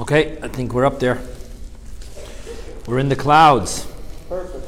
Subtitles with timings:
[0.00, 1.20] Okay, I think we're up there.
[2.86, 3.86] We're in the clouds.
[4.30, 4.66] Perfect.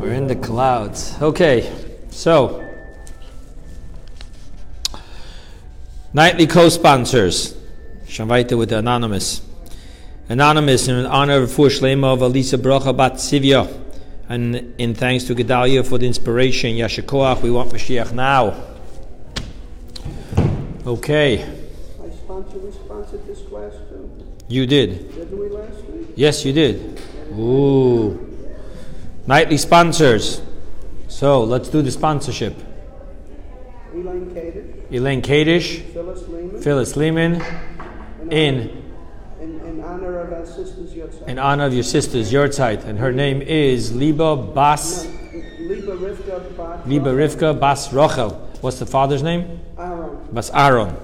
[0.00, 1.20] We're in the clouds.
[1.20, 1.72] Okay,
[2.10, 2.64] so
[6.12, 7.56] nightly co-sponsors.
[8.06, 9.42] Shavita with anonymous.
[10.28, 13.66] Anonymous in honor of Fuhr Shlema of Alisa Bracha Bat Sivya.
[14.28, 18.54] And in thanks to Gedalia for the inspiration, Yashikoach, we want Mashiach now.
[20.86, 21.53] Okay,
[22.34, 24.10] Sponsored, we sponsored this class too.
[24.48, 25.14] you did.
[25.14, 26.08] Didn't we last week?
[26.16, 27.00] Yes, you did.
[27.38, 28.18] Ooh.
[29.28, 30.42] Nightly sponsors.
[31.06, 32.56] So let's do the sponsorship.
[33.94, 36.60] Elaine Kadish, Elaine Kadish, Phyllis Lehman.
[36.60, 37.34] Phyllis Lehman,
[38.32, 38.82] in in
[39.40, 41.28] In, in honor of our sisters Yotzai.
[41.28, 45.06] in honor of your sister's Yurtzeit, and her name is Liba Bas
[45.60, 46.88] Liba Rivka Bat.
[46.88, 48.34] Liba Rivka Bas Rochel.
[48.60, 49.60] What's the father's name?
[49.78, 50.18] Aaron.
[50.32, 50.96] Bas Aaron.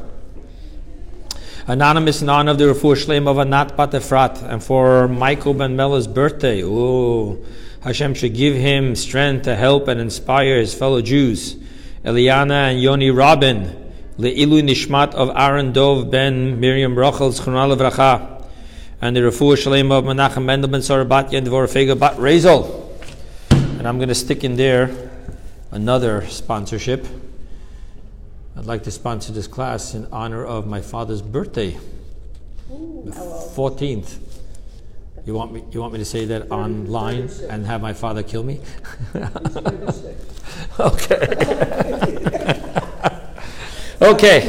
[1.66, 6.06] Anonymous honor of the Refuah Shlem of Anat Bat Efrat, and for Michael Ben Mela's
[6.06, 6.62] birthday.
[6.62, 7.44] Ooh,
[7.82, 11.56] Hashem should give him strength to help and inspire his fellow Jews.
[12.02, 18.42] Eliana and Yoni Robin, Le'ilu Nishmat of Aaron Dov Ben Miriam Rochel's Chronal Vracha,
[19.02, 22.88] and the Refuah Shlem of Menachem Mendel Ben Sorabat and Dvor Fega Bat Rezel.
[23.50, 25.10] And I'm going to stick in there
[25.70, 27.06] another sponsorship.
[28.60, 31.78] I'd like to sponsor this class in honor of my father's birthday,
[32.68, 34.18] the fourteenth.
[35.24, 35.64] You want me?
[35.70, 38.60] You want me to say that online and have my father kill me?
[40.78, 41.26] okay.
[44.02, 44.40] okay.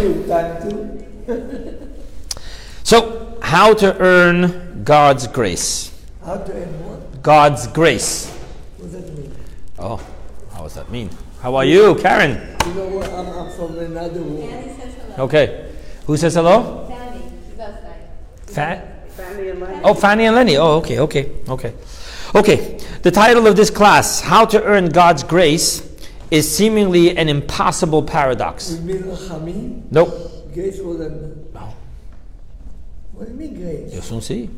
[2.84, 5.98] So, how to earn God's grace?
[6.26, 7.22] How to end what?
[7.22, 8.30] God's grace.
[8.76, 9.34] What does that mean?
[9.80, 10.06] Oh,
[10.52, 11.10] how does that mean?
[11.42, 12.56] How are you, Karen?
[12.68, 13.10] You know what?
[13.10, 14.48] I'm, I'm from another world.
[14.48, 15.24] Fanny says hello.
[15.26, 15.72] Okay.
[16.06, 16.86] Who says hello?
[16.88, 17.76] Fanny, she does.
[18.46, 19.82] Fa- Fanny and Lenny.
[19.84, 20.58] Oh, Fanny and Lenny.
[20.58, 21.74] Oh, okay, okay, okay.
[22.36, 25.82] Okay, the title of this class, How to Earn God's Grace,
[26.30, 28.74] is seemingly an impossible paradox.
[28.74, 29.84] You mean Hamim?
[29.90, 30.54] Nope.
[30.54, 31.50] Grace was an.
[31.56, 31.74] No.
[33.14, 33.94] What do you mean grace?
[33.94, 34.50] You soon see.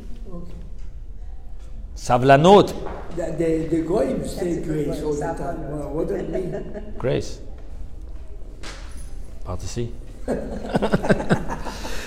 [1.95, 2.73] Savlanot.
[3.15, 5.69] The, the, the Goyim say grace all the time.
[5.69, 6.93] Well, what does it mean?
[6.97, 7.39] Grace.
[9.43, 9.93] About to see.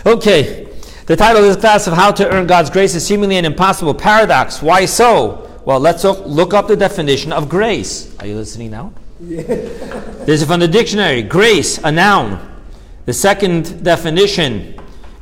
[0.06, 0.68] okay.
[1.06, 3.94] The title of this class of How to Earn God's Grace is seemingly an impossible
[3.94, 4.60] paradox.
[4.60, 5.48] Why so?
[5.64, 8.16] Well, let's look, look up the definition of grace.
[8.18, 8.92] Are you listening now?
[9.20, 9.42] Yeah.
[9.42, 11.22] This is from the dictionary.
[11.22, 12.62] Grace, a noun.
[13.04, 14.80] The second definition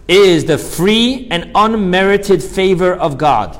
[0.09, 3.59] is the free and unmerited favor of God.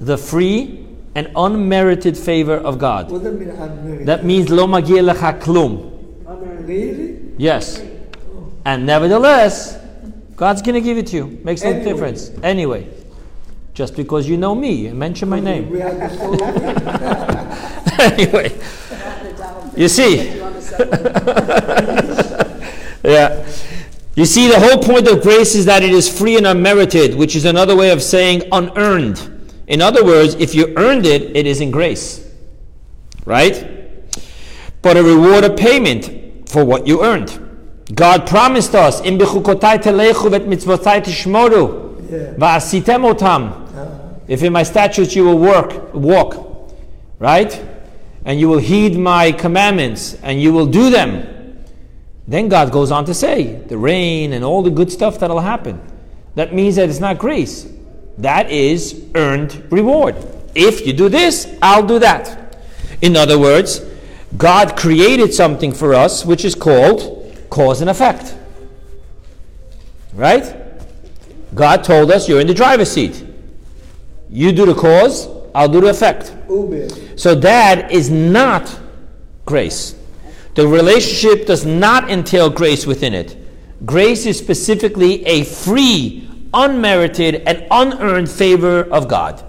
[0.00, 3.10] The free and unmerited favor of God.
[3.10, 4.06] What does it mean unmarried?
[4.06, 5.94] That means lo magia lecha klum.
[7.38, 7.82] Yes.
[8.64, 9.78] And nevertheless,
[10.36, 11.40] God's going to give it to you.
[11.42, 11.84] Makes no Anyway.
[11.84, 12.30] difference.
[12.42, 12.86] Anyway,
[13.74, 15.70] just because you know me and mention my name.
[15.70, 16.44] We have to follow
[17.98, 18.52] anyway,
[19.76, 20.16] you see.
[23.04, 23.44] yeah.
[24.14, 27.36] You see, the whole point of grace is that it is free and unmerited, which
[27.36, 29.37] is another way of saying unearned.
[29.68, 32.26] In other words, if you earned it, it is in grace.
[33.24, 33.66] Right?
[34.82, 37.38] But a reward of payment for what you earned.
[37.94, 42.34] God promised us, "Im bechukotai telechu vet mitzvotai tishmoru, Yeah.
[42.38, 43.84] va'asitem otam." Uh-huh.
[44.26, 46.70] If in my statutes you will work, walk,
[47.18, 47.60] right?
[48.24, 51.24] And you will heed my commandments and you will do them.
[52.26, 55.80] Then God goes on to say the rain and all the good stuff that'll happen.
[56.34, 57.66] That means that it's not grace.
[58.18, 60.16] That is earned reward.
[60.54, 62.56] If you do this, I'll do that.
[63.00, 63.80] In other words,
[64.36, 68.34] God created something for us which is called cause and effect.
[70.14, 70.54] Right?
[71.54, 73.24] God told us you're in the driver's seat.
[74.28, 76.34] You do the cause, I'll do the effect.
[77.16, 78.78] So that is not
[79.46, 79.94] grace.
[80.54, 83.36] The relationship does not entail grace within it.
[83.86, 89.44] Grace is specifically a free, unmerited, and unearned favor of God.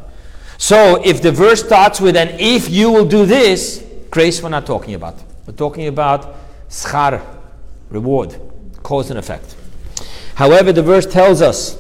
[0.58, 4.66] So if the verse starts with an if you will do this, grace we're not
[4.66, 5.16] talking about.
[5.46, 6.36] We're talking about
[6.70, 7.24] schar,
[7.90, 8.40] reward,
[8.84, 9.56] cause and effect.
[10.36, 11.78] However, the verse tells us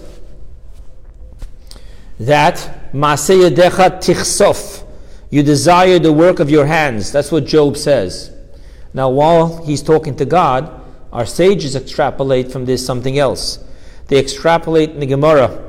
[2.20, 4.86] that Maaseh Yadecha Tichsof,
[5.30, 7.12] you desire the work of your hands.
[7.12, 8.32] That's what Job says.
[8.94, 10.82] Now, while he's talking to God,
[11.14, 13.64] our sages extrapolate from this something else.
[14.10, 15.64] They extrapolate in the Gemara,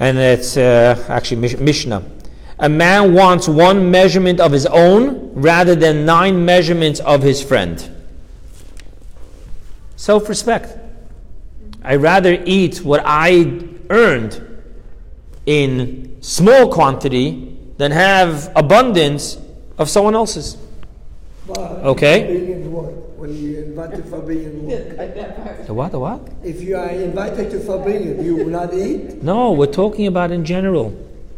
[0.00, 2.02] and it's uh, actually Mish- Mishnah.
[2.58, 7.88] A man wants one measurement of his own rather than nine measurements of his friend.
[9.96, 10.78] Self respect.
[11.84, 13.60] I rather eat what I
[13.90, 14.40] earned
[15.44, 19.36] in small quantity than have abundance
[19.78, 20.56] of someone else's.
[21.48, 22.62] Okay.
[23.22, 23.90] Forbidden what?
[23.92, 25.66] When you invited forbidden what?
[25.66, 25.92] The what?
[25.92, 26.28] The what?
[26.42, 29.22] If you are invited to forbidden, you will not eat?
[29.22, 30.92] No, we're talking about in general.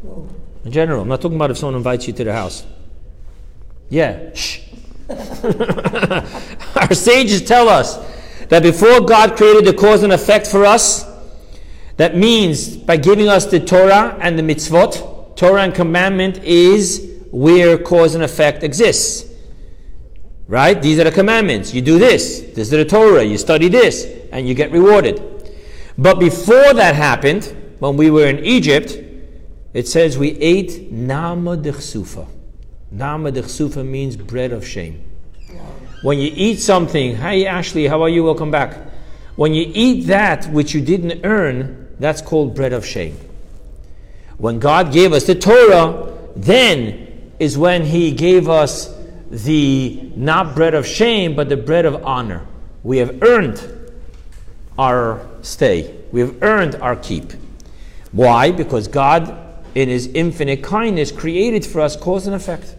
[0.07, 0.27] Oh.
[0.65, 2.65] In general, I'm not talking about if someone invites you to their house.
[3.91, 4.61] Yeah, shh.
[5.11, 7.99] Our sages tell us
[8.49, 11.05] that before God created the cause and effect for us,
[11.99, 17.77] that means by giving us the Torah and the mitzvot, Torah and commandment is where
[17.77, 19.34] cause and effect exists.
[20.47, 20.81] Right?
[20.81, 21.73] These are the commandments.
[21.73, 22.41] You do this.
[22.41, 23.25] This is the Torah.
[23.25, 25.23] You study this, and you get rewarded.
[25.97, 28.99] But before that happened, when we were in Egypt,
[29.73, 32.29] it says we ate nama dechsufa.
[32.91, 35.03] Nama dechsufa means bread of shame.
[36.03, 38.25] When you eat something, hi Ashley, how are you?
[38.25, 38.77] Welcome back.
[39.37, 43.19] When you eat that which you didn't earn, that's called bread of shame.
[44.37, 48.94] When God gave us the Torah, then is when He gave us
[49.31, 52.47] the not bread of shame, but the bread of honor.
[52.83, 53.63] We have earned
[54.79, 57.33] our stay, we have earned our keep.
[58.13, 58.53] Why?
[58.53, 59.37] Because God,
[59.75, 62.77] in His infinite kindness, created for us cause and effect.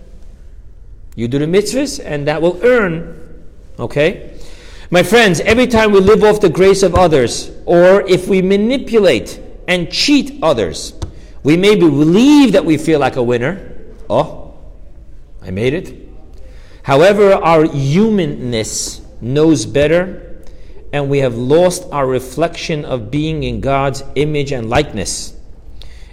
[1.15, 3.43] You do the mitzvahs, and that will earn.
[3.79, 4.37] Okay?
[4.91, 9.39] My friends, every time we live off the grace of others, or if we manipulate
[9.67, 10.93] and cheat others,
[11.43, 13.73] we may believe that we feel like a winner.
[14.09, 14.53] Oh,
[15.41, 16.04] I made it.
[16.85, 20.43] However, our humanness knows better,
[20.93, 25.35] and we have lost our reflection of being in God's image and likeness.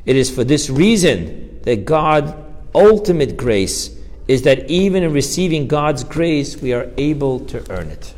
[0.07, 2.33] It is for this reason that God's
[2.75, 3.95] ultimate grace
[4.27, 8.15] is that even in receiving God's grace, we are able to earn it.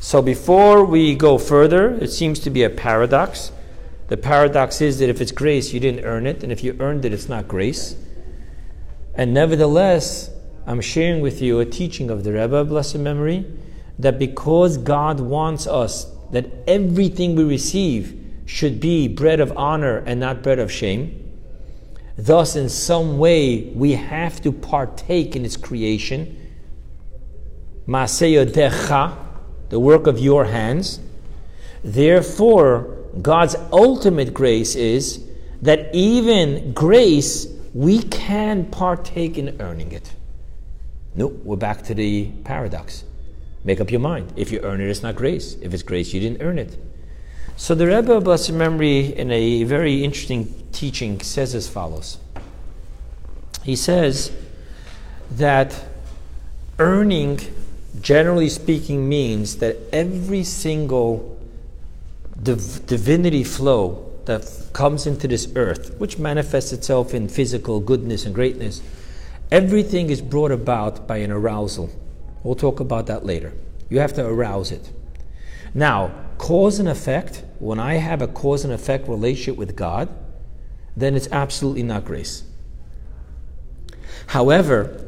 [0.00, 3.52] So before we go further, it seems to be a paradox.
[4.08, 7.06] The paradox is that if it's grace, you didn't earn it, and if you earned
[7.06, 7.96] it, it's not grace.
[9.14, 10.28] And nevertheless,
[10.68, 13.46] I'm sharing with you a teaching of the Rebbe, blessed memory,
[13.98, 20.20] that because God wants us that everything we receive should be bread of honor and
[20.20, 21.24] not bread of shame,
[22.18, 26.36] thus, in some way, we have to partake in its creation.
[27.86, 31.00] The work of your hands.
[31.82, 35.26] Therefore, God's ultimate grace is
[35.62, 40.12] that even grace, we can partake in earning it.
[41.18, 43.02] No, we're back to the paradox.
[43.64, 44.32] Make up your mind.
[44.36, 45.56] If you earn it, it's not grace.
[45.60, 46.78] If it's grace, you didn't earn it.
[47.56, 52.18] So the Rebbe, of blessed memory, in a very interesting teaching, says as follows.
[53.64, 54.30] He says
[55.32, 55.86] that
[56.78, 57.40] earning,
[58.00, 61.36] generally speaking, means that every single
[62.40, 68.36] div- divinity flow that comes into this earth, which manifests itself in physical goodness and
[68.36, 68.82] greatness,
[69.50, 71.90] everything is brought about by an arousal.
[72.42, 73.52] We'll talk about that later.
[73.88, 74.92] You have to arouse it.
[75.74, 80.08] Now, cause and effect, when I have a cause and effect relationship with God,
[80.96, 82.42] then it's absolutely not grace.
[84.28, 85.04] However,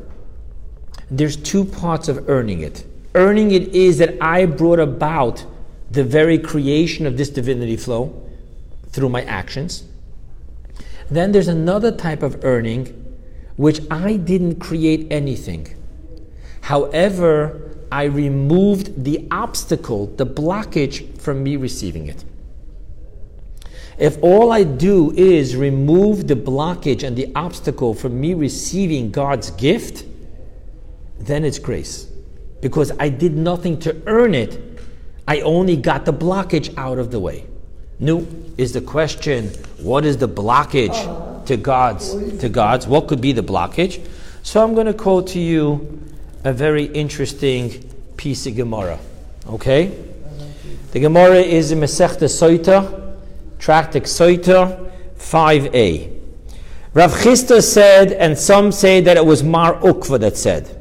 [1.10, 2.86] there's two parts of earning it.
[3.14, 5.44] Earning it is that I brought about
[5.90, 8.28] the very creation of this divinity flow
[8.90, 9.84] through my actions.
[11.10, 12.99] Then there's another type of earning
[13.60, 15.68] which I didn't create anything.
[16.62, 22.24] However, I removed the obstacle, the blockage from me receiving it.
[23.98, 29.50] If all I do is remove the blockage and the obstacle from me receiving God's
[29.50, 30.06] gift,
[31.18, 32.08] then it's grace.
[32.62, 34.58] Because I did nothing to earn it,
[35.28, 37.44] I only got the blockage out of the way.
[37.98, 38.26] New
[38.56, 39.48] is the question,
[39.82, 42.86] what is the blockage to God's to God's?
[42.86, 44.06] What could be the blockage?
[44.42, 46.00] So I'm going to quote to you
[46.44, 47.84] a very interesting
[48.16, 49.00] piece of Gemara.
[49.48, 49.92] Okay?
[50.92, 53.16] The Gemara is in Masechta Soita,
[53.58, 56.18] Tractate Soita 5a.
[56.94, 60.80] Rav Chisda said, and some say that it was Mar Ukva that said,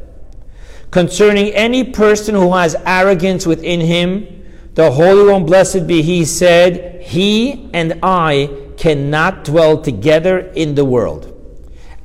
[0.91, 4.45] concerning any person who has arrogance within him,
[4.75, 10.86] the Holy One, blessed be He, said, He and I cannot dwell together in the
[10.86, 11.36] world.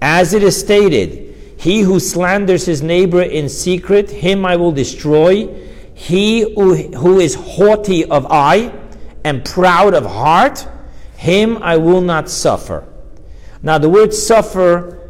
[0.02, 5.49] As it is stated, He who slanders his neighbor in secret, him I will destroy.
[5.95, 8.73] He who, who is haughty of eye
[9.23, 10.66] and proud of heart,
[11.16, 12.87] him I will not suffer.
[13.62, 15.09] Now, the word suffer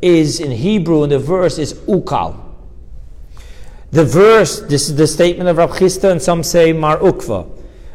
[0.00, 2.42] is in Hebrew, and the verse is ukal.
[3.92, 7.46] The verse, this is the statement of Rav and some say Mar Ukva.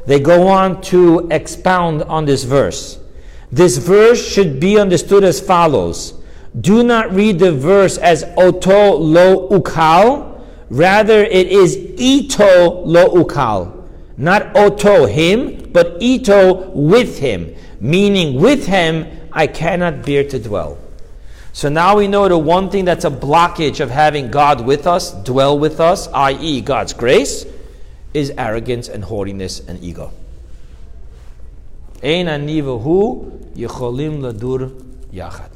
[0.06, 3.00] they go on to expound on this verse.
[3.52, 6.14] This verse should be understood as follows.
[6.60, 13.86] Do not read the verse as oto lo ukal, rather it is ito lo ukal.
[14.18, 20.80] Not oto him, but ito with him, meaning with him I cannot bear to dwell.
[21.54, 25.12] So now we know the one thing that's a blockage of having God with us,
[25.24, 27.46] dwell with us, i.e., God's grace,
[28.14, 30.12] is arrogance and haughtiness and ego.
[32.04, 34.72] Ein anivahu yicholim ladur
[35.12, 35.50] yachad.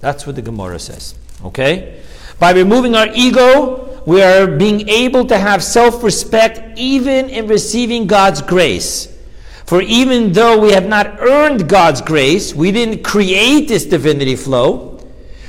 [0.00, 1.14] That's what the Gemara says.
[1.44, 2.00] Okay?
[2.38, 8.06] By removing our ego, we are being able to have self respect even in receiving
[8.06, 9.12] God's grace.
[9.64, 15.00] For even though we have not earned God's grace, we didn't create this divinity flow,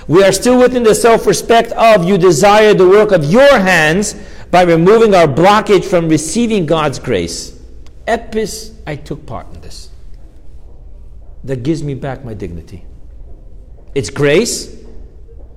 [0.07, 4.15] we are still within the self respect of you desire the work of your hands
[4.49, 7.59] by removing our blockage from receiving God's grace.
[8.07, 9.86] Epis, I took part in this.
[11.43, 12.85] That gives me back my dignity.
[13.95, 14.75] It's grace.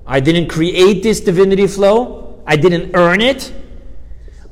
[0.05, 3.53] I didn't create this divinity flow, I didn't earn it.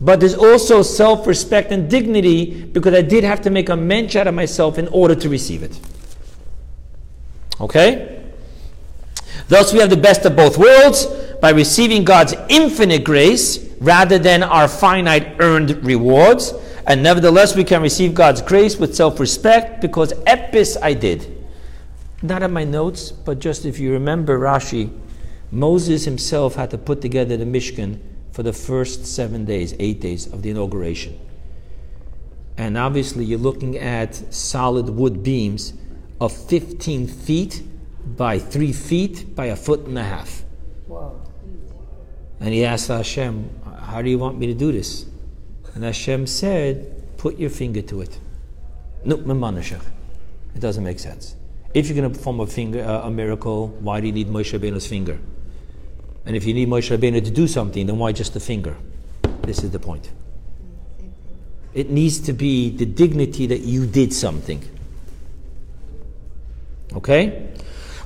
[0.02, 4.16] But there's also self respect and dignity because I did have to make a mensch
[4.16, 5.78] out of myself in order to receive it.
[7.60, 8.32] Okay?
[9.50, 11.06] Thus, we have the best of both worlds
[11.42, 16.54] by receiving God's infinite grace rather than our finite earned rewards.
[16.88, 21.36] And nevertheless, we can receive God's grace with self respect because epis I did.
[22.22, 24.92] Not in my notes, but just if you remember Rashi,
[25.52, 28.00] Moses himself had to put together the Mishkan
[28.32, 31.20] for the first seven days, eight days of the inauguration.
[32.58, 35.74] And obviously, you're looking at solid wood beams
[36.20, 37.64] of 15 feet
[38.18, 40.44] by three feet by a foot and a half.
[40.88, 41.22] Wow.
[42.40, 43.50] And he asked Hashem,
[43.82, 45.06] How do you want me to do this?
[45.76, 48.20] And Hashem said, Put your finger to it.
[49.06, 51.36] It doesn't make sense.
[51.74, 54.58] If you're going to perform a, finger, uh, a miracle, why do you need Moshe
[54.58, 55.20] Rabbeinu's finger?
[56.26, 58.78] And if you need Moshe Rabbeinu to do something, then why just the finger?
[59.42, 60.12] This is the point.
[61.74, 64.64] It needs to be the dignity that you did something.
[66.96, 67.52] Okay?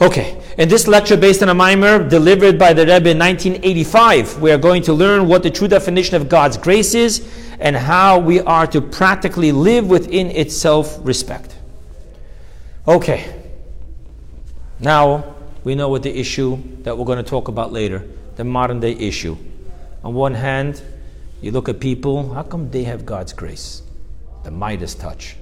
[0.01, 4.51] Okay, in this lecture based on a mimer delivered by the Rebbe in 1985, we
[4.51, 7.27] are going to learn what the true definition of God's grace is
[7.59, 11.55] and how we are to practically live within its self respect.
[12.87, 13.41] Okay,
[14.79, 18.79] now we know what the issue that we're going to talk about later the modern
[18.79, 19.37] day issue.
[20.03, 20.81] On one hand,
[21.41, 23.83] you look at people, how come they have God's grace?
[24.43, 25.35] The Midas touch.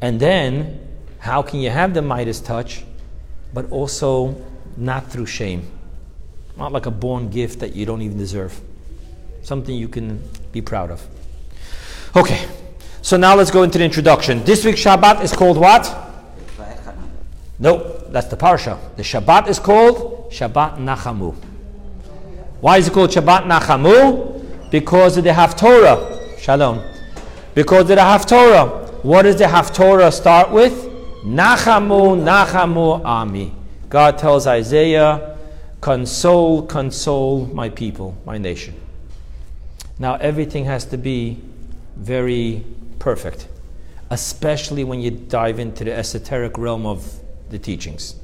[0.00, 0.85] And then
[1.26, 2.84] how can you have the Midas touch,
[3.52, 4.40] but also
[4.76, 5.66] not through shame?
[6.56, 8.58] Not like a born gift that you don't even deserve.
[9.42, 11.04] Something you can be proud of.
[12.14, 12.46] Okay,
[13.02, 14.44] so now let's go into the introduction.
[14.44, 15.84] This week's Shabbat is called what?
[17.58, 18.78] No, that's the Parsha.
[18.96, 21.34] The Shabbat is called Shabbat Nachamu.
[22.60, 24.70] Why is it called Shabbat Nachamu?
[24.70, 26.38] Because of the Haftorah.
[26.38, 26.82] Shalom.
[27.54, 29.02] Because of the Haftorah.
[29.02, 30.85] What does the Haftorah start with?
[31.26, 33.52] Nachamu, Nachamu Ami.
[33.88, 35.36] God tells Isaiah,
[35.80, 38.74] console, console my people, my nation.
[39.98, 41.42] Now, everything has to be
[41.96, 42.64] very
[43.00, 43.48] perfect,
[44.08, 47.18] especially when you dive into the esoteric realm of
[47.50, 48.14] the teachings.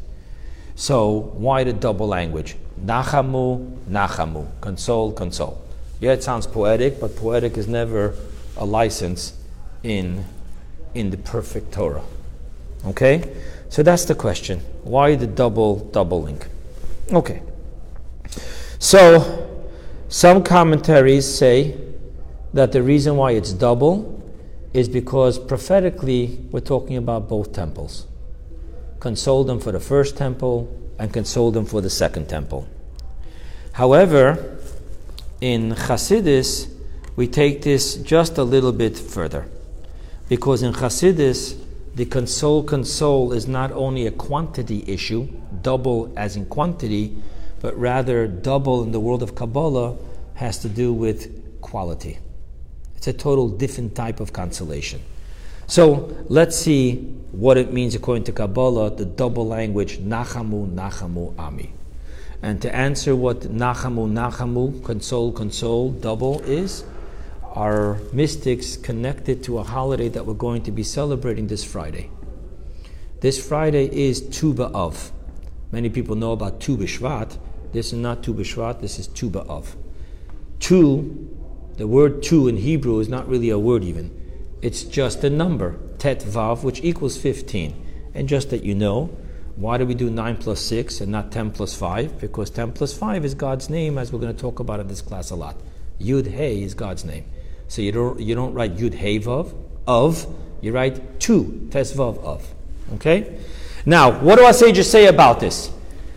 [0.76, 2.54] So, why the double language?
[2.80, 4.46] Nachamu, Nachamu.
[4.60, 5.60] Console, console.
[5.98, 8.14] Yeah, it sounds poetic, but poetic is never
[8.56, 9.32] a license
[9.82, 10.24] in,
[10.94, 12.04] in the perfect Torah.
[12.86, 13.22] Okay?
[13.68, 14.60] So that's the question.
[14.82, 16.46] Why the double link?
[17.12, 17.42] Okay.
[18.78, 19.64] So
[20.08, 21.76] some commentaries say
[22.52, 24.22] that the reason why it's double
[24.72, 28.06] is because prophetically we're talking about both temples.
[29.00, 32.66] Console them for the first temple and console them for the second temple.
[33.72, 34.58] However,
[35.40, 36.70] in Chassidus,
[37.16, 39.48] we take this just a little bit further.
[40.28, 41.61] Because in Chassidus,
[41.94, 45.28] the console console is not only a quantity issue,
[45.60, 47.16] double as in quantity,
[47.60, 49.96] but rather double in the world of Kabbalah
[50.34, 52.18] has to do with quality.
[52.96, 55.02] It's a total different type of consolation.
[55.66, 56.96] So let's see
[57.30, 61.72] what it means according to Kabbalah, the double language Nachamu, Nachamu, Ami.
[62.42, 66.84] And to answer what Nachamu, Nachamu, console, console, double is,
[67.56, 72.10] our mystics connected to a holiday that we're going to be celebrating this Friday.
[73.20, 75.10] This Friday is Tu B'Av.
[75.70, 77.38] Many people know about Tu B'Shvat.
[77.72, 79.76] This is not Tu B'Shvat, this is Tu B'Av.
[80.60, 81.28] Tu,
[81.76, 84.10] The word two in Hebrew is not really a word even.
[84.62, 88.10] It's just a number, tet vav, which equals 15.
[88.14, 89.06] And just that you know,
[89.56, 92.20] why do we do 9 plus 6 and not 10 plus 5?
[92.20, 95.00] Because 10 plus 5 is God's name, as we're going to talk about in this
[95.00, 95.56] class a lot.
[96.00, 97.24] Yud Hey is God's name.
[97.72, 99.54] So you don't, you don't write Yud Hey Vav,
[99.86, 100.26] of,
[100.60, 102.46] you write 2, Tes Vav, of.
[102.96, 103.38] Okay?
[103.86, 105.72] Now, what do our sages say about this?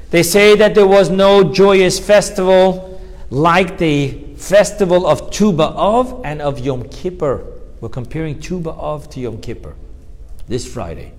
[0.10, 6.42] They say that there was no joyous festival like the festival of Tu B'Av and
[6.42, 7.46] of Yom Kippur.
[7.80, 9.76] We're comparing Tu B'Av to Yom Kippur
[10.50, 11.14] this Friday.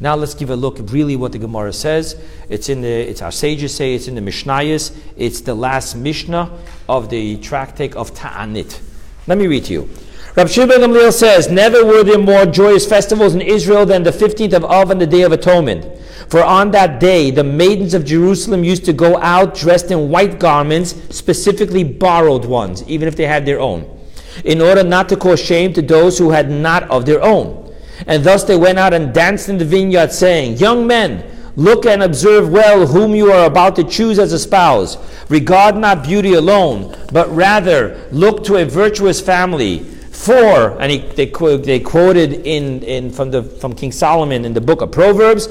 [0.00, 2.20] Now let's give a look really what the Gemara says.
[2.48, 4.96] It's in the it's our sages say it's in the Mishnayos.
[5.16, 6.50] It's the last Mishnah
[6.88, 8.80] of the tractate of Ta'anit.
[9.28, 9.90] Let me read to you.
[10.36, 14.54] Rabbi Shimon Gamliel says, Never were there more joyous festivals in Israel than the 15th
[14.54, 15.84] of Av and the Day of Atonement.
[16.30, 20.38] For on that day, the maidens of Jerusalem used to go out dressed in white
[20.38, 23.84] garments, specifically borrowed ones, even if they had their own,
[24.46, 27.70] in order not to cause shame to those who had not of their own.
[28.06, 31.22] And thus they went out and danced in the vineyard, saying, Young men,
[31.58, 34.96] look and observe well whom you are about to choose as a spouse.
[35.28, 39.80] Regard not beauty alone, but rather look to a virtuous family.
[40.12, 44.60] For, and he, they, they quoted in, in, from, the, from King Solomon in the
[44.60, 45.48] book of Proverbs,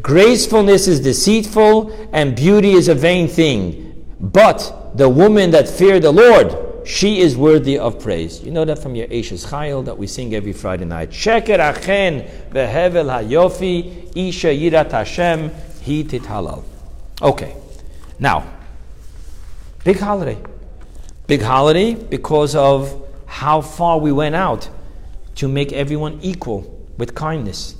[0.00, 3.86] gracefulness is deceitful and beauty is a vain thing.
[4.18, 8.42] But the woman that feared the Lord, she is worthy of praise.
[8.42, 11.10] You know that from your Eishes Chayil that we sing every Friday night.
[11.10, 16.64] Sheker achen vehevel hayofi isha yirat Hashem hi tithalal.
[17.22, 17.54] Okay,
[18.18, 18.46] now,
[19.84, 20.38] big holiday.
[21.26, 24.68] Big holiday because of how far we went out
[25.36, 27.76] to make everyone equal with kindness.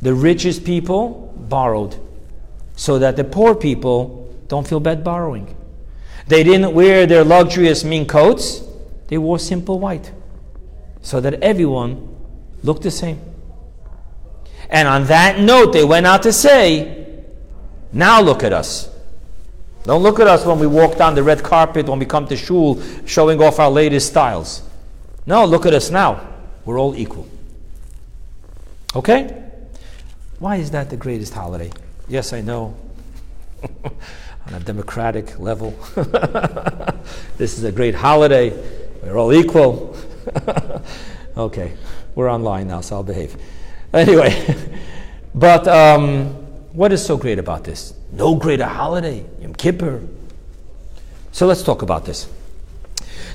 [0.00, 1.96] The richest people borrowed
[2.76, 5.54] so that the poor people don't feel bad borrowing.
[6.26, 8.62] They didn't wear their luxurious mink coats,
[9.08, 10.10] they wore simple white
[11.02, 12.16] so that everyone
[12.62, 13.20] looked the same.
[14.70, 17.24] And on that note, they went out to say,
[17.92, 18.90] Now look at us.
[19.84, 22.36] Don't look at us when we walk down the red carpet, when we come to
[22.36, 24.62] shul, showing off our latest styles.
[25.26, 26.26] No, look at us now.
[26.64, 27.28] We're all equal.
[28.96, 29.42] Okay?
[30.38, 31.70] Why is that the greatest holiday?
[32.08, 32.74] Yes, I know.
[34.46, 35.70] On a democratic level,
[37.38, 38.50] this is a great holiday.
[39.02, 39.96] We're all equal.
[41.36, 41.72] okay,
[42.14, 43.36] we're online now, so I'll behave.
[43.92, 44.56] Anyway,
[45.34, 46.26] but um,
[46.72, 47.94] what is so great about this?
[48.12, 50.02] No greater holiday, Yom Kippur.
[51.32, 52.28] So let's talk about this.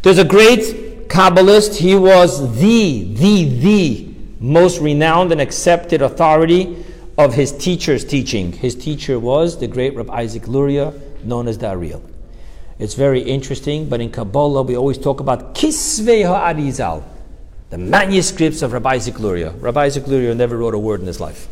[0.04, 1.76] There's a great Kabbalist.
[1.76, 6.86] He was the, the, the most renowned and accepted authority
[7.20, 8.54] of his teacher's teaching.
[8.54, 12.02] His teacher was the great Rabbi Isaac Luria, known as the Arizal.
[12.80, 17.04] It's very interesting, but in Kabbalah we always talk about Kisvei HaArizal,
[17.72, 19.52] the manuscripts of Rabbi Isaac Luria.
[19.52, 21.50] Rabbi Isaac Luria never wrote a word in his life.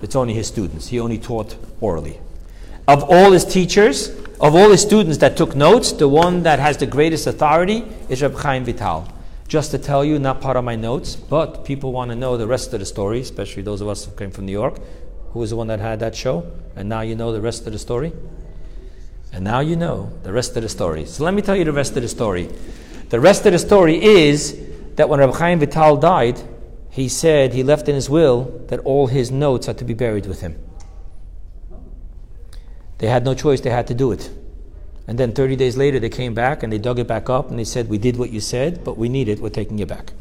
[0.00, 0.88] It's only his students.
[0.88, 2.18] He only taught orally.
[2.88, 4.08] Of all his teachers,
[4.40, 8.22] of all his students that took notes, the one that has the greatest authority is
[8.22, 9.06] Reb Chaim Vital.
[9.46, 12.46] Just to tell you, not part of my notes, but people want to know the
[12.46, 14.78] rest of the story, especially those of us who came from New York.
[15.32, 16.50] Who was the one that had that show?
[16.76, 18.12] And now you know the rest of the story?
[19.32, 21.06] And now you know the rest of the story.
[21.06, 22.48] So let me tell you the rest of the story.
[23.10, 24.60] The rest of the story is
[24.94, 26.40] that when Reb Chaim Vital died,
[26.88, 30.26] he said he left in his will that all his notes are to be buried
[30.26, 30.56] with him.
[32.98, 34.30] They had no choice, they had to do it.
[35.06, 37.58] And then 30 days later, they came back and they dug it back up and
[37.58, 40.12] they said, We did what you said, but we need it, we're taking it back.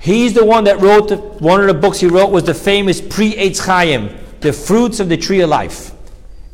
[0.00, 3.00] He's the one that wrote, the, one of the books he wrote was the famous
[3.00, 5.92] Pri Eitz Chaim, The Fruits of the Tree of Life.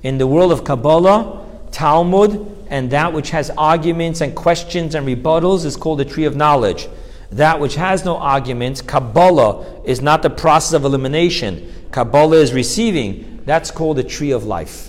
[0.02, 5.64] In the world of Kabbalah, Talmud, and that which has arguments and questions and rebuttals
[5.64, 6.88] is called the Tree of Knowledge.
[7.30, 11.72] That which has no arguments, Kabbalah, is not the process of elimination.
[11.90, 13.42] Kabbalah is receiving.
[13.46, 14.87] That's called the Tree of Life.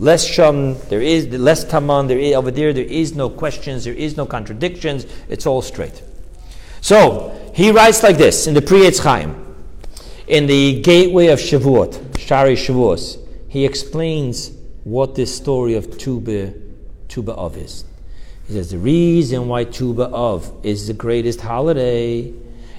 [0.00, 3.92] Less shum, there is less taman, there is, over there there is no questions, there
[3.92, 6.02] is no contradictions, it's all straight.
[6.80, 9.36] So he writes like this in the Pri Chaim,
[10.26, 13.18] in the gateway of Shavuot, Shari Shavuos.
[13.48, 14.52] He explains
[14.84, 16.54] what this story of Tuba,
[17.08, 17.84] Tu B'Av is.
[18.46, 22.32] He says the reason why Tu B'Av is the greatest holiday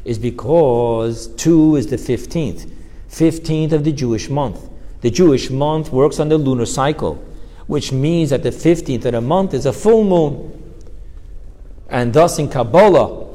[0.05, 2.65] is because two is the fifteenth,
[3.10, 4.70] fifteenth of the Jewish month.
[5.01, 7.15] The Jewish month works on the lunar cycle,
[7.67, 10.73] which means that the 15th of the month is a full moon.
[11.89, 13.27] And thus in Kabbalah,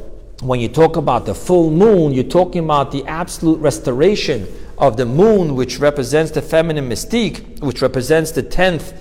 [0.42, 4.46] when you talk about the full moon, you're talking about the absolute restoration
[4.79, 8.96] of the moon, which represents the feminine mystique, which represents the 10th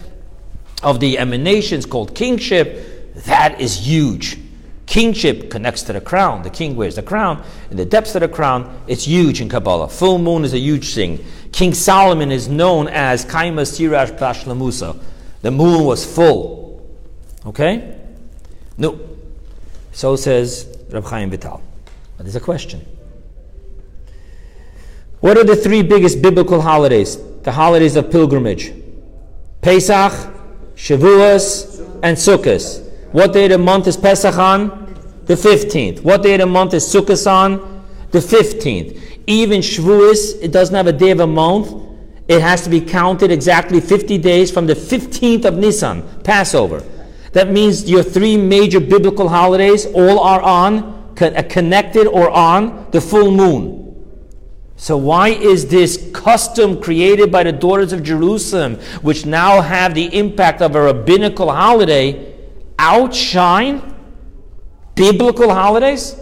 [0.82, 3.14] of the emanations called kingship.
[3.26, 4.40] That is huge.
[4.86, 6.44] Kingship connects to the crown.
[6.44, 7.44] The king wears the crown.
[7.72, 9.90] In the depths of the crown, it's huge in Kabbalah.
[9.90, 11.24] Full moon is a huge thing.
[11.52, 15.00] King Solomon is known as Kaima Sirash Bashlamusa.
[15.42, 16.86] The moon was full.
[17.46, 18.00] Okay?
[18.78, 19.00] No.
[19.92, 21.62] So says Rab Chaim Vital.
[22.18, 22.86] But there's a question.
[25.20, 27.18] What are the three biggest biblical holidays?
[27.42, 28.72] The holidays of pilgrimage.
[29.62, 30.12] Pesach,
[30.76, 32.85] Shavuos, and Sukkot.
[33.16, 34.94] What day of the month is Pesach on?
[35.24, 36.02] The 15th.
[36.04, 37.86] What day of the month is Sukkot on?
[38.12, 39.02] The 15th.
[39.26, 41.82] Even Shavuos, it doesn't have a day of a month.
[42.28, 46.84] It has to be counted exactly 50 days from the 15th of Nisan, Passover.
[47.32, 52.92] That means your three major biblical holidays all are on, con- uh, connected or on
[52.92, 53.96] the full moon.
[54.76, 60.14] So, why is this custom created by the daughters of Jerusalem, which now have the
[60.14, 62.35] impact of a rabbinical holiday,
[62.80, 63.96] outshine
[64.96, 66.20] biblical holidays?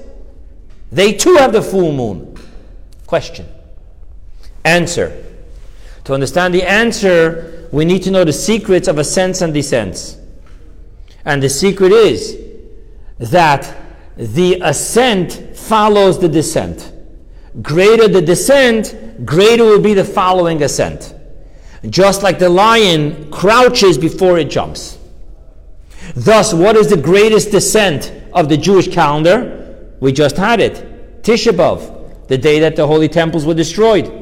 [0.91, 2.37] They too have the full moon.
[3.07, 3.47] Question.
[4.63, 5.23] Answer.
[6.05, 10.17] To understand the answer, we need to know the secrets of ascents and descents.
[11.25, 12.37] And the secret is
[13.17, 13.75] that
[14.17, 16.91] the ascent follows the descent.
[17.61, 21.15] Greater the descent, greater will be the following ascent.
[21.89, 24.97] Just like the lion crouches before it jumps.
[26.15, 29.93] Thus, what is the greatest descent of the Jewish calendar?
[29.99, 31.23] We just had it.
[31.23, 34.19] Tisha B'Av, the day that the holy temples were destroyed.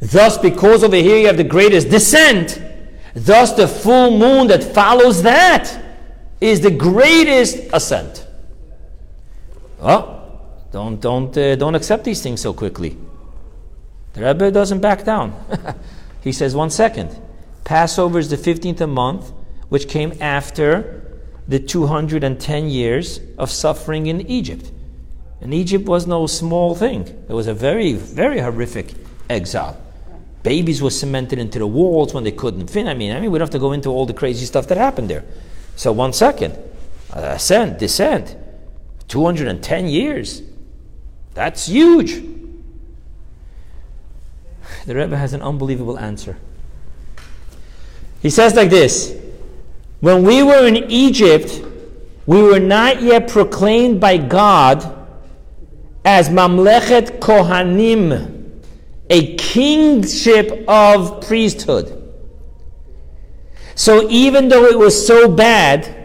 [0.00, 2.62] Thus, because over here you have the greatest descent,
[3.14, 5.78] thus the full moon that follows that
[6.40, 8.26] is the greatest ascent.
[9.82, 10.22] Oh,
[10.72, 12.96] don't don't uh, don't accept these things so quickly.
[14.14, 15.34] The Rebbe doesn't back down.
[16.22, 17.16] he says, one second.
[17.64, 19.32] Passover is the fifteenth of month,
[19.70, 24.70] which came after the 210 years of suffering in Egypt.
[25.40, 27.02] And Egypt was no small thing.
[27.28, 28.92] It was a very, very horrific
[29.30, 29.80] exile.
[30.42, 32.86] Babies were cemented into the walls when they couldn't fit.
[32.86, 34.76] I mean, I mean, we don't have to go into all the crazy stuff that
[34.76, 35.24] happened there.
[35.76, 36.58] So one second,
[37.12, 38.36] ascent, descent,
[39.08, 40.42] 210 years.
[41.34, 42.22] That's huge.
[44.86, 46.36] The Rebbe has an unbelievable answer.
[48.20, 49.16] He says like this
[50.00, 51.62] When we were in Egypt,
[52.26, 54.96] we were not yet proclaimed by God
[56.04, 58.62] as Mamlechet Kohanim,
[59.10, 61.96] a kingship of priesthood.
[63.74, 65.96] So even though it was so bad,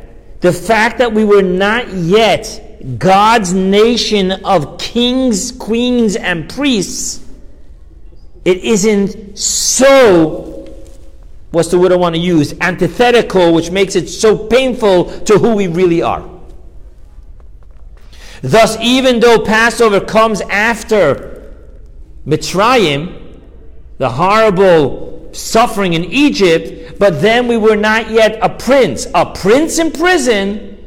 [0.42, 7.26] the fact that we were not yet God's nation of kings, queens, and priests,
[8.44, 10.55] it isn't so,
[11.56, 15.56] what's the word I want to use, antithetical, which makes it so painful to who
[15.56, 16.30] we really are.
[18.42, 21.54] Thus, even though Passover comes after
[22.28, 23.40] Mitzrayim,
[24.00, 29.08] the horrible suffering in Egypt, but then we were not yet a prince.
[29.16, 30.78] A prince in prison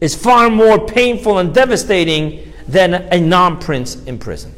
[0.00, 4.54] is far more painful and devastating than a non prince in prison.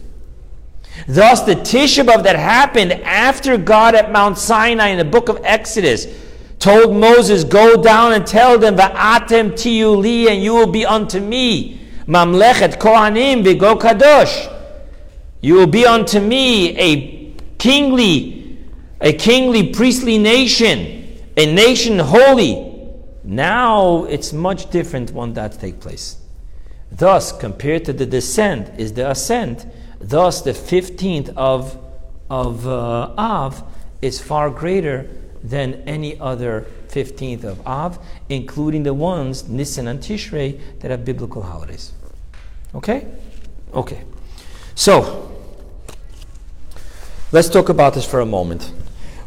[1.09, 5.41] Thus, the Tisha B'Av that happened after God at Mount Sinai in the book of
[5.45, 6.07] Exodus
[6.59, 11.81] told Moses, Go down and tell them, Va'atem tiyuli, and you will be unto me.
[12.07, 14.53] Mamlechet Kohanim v'go kadosh.
[15.41, 18.59] You will be unto me a kingly,
[19.01, 22.73] a kingly priestly nation, a nation holy.
[23.23, 26.17] Now it's much different when that take place.
[26.91, 29.67] Thus, compared to the descent is the ascent.
[30.01, 31.79] Thus, the 15th of,
[32.29, 33.63] of uh, Av
[34.03, 35.09] is far greater
[35.43, 41.43] than any other 15th of Av, including the ones, Nisan and Tishrei, that have biblical
[41.43, 41.93] holidays.
[42.75, 43.07] Okay?
[43.73, 44.03] Okay.
[44.75, 45.33] So,
[47.33, 48.73] let's talk about this for a moment.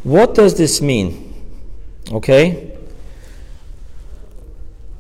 [0.04, 1.34] What does this mean?
[2.12, 2.70] Okay?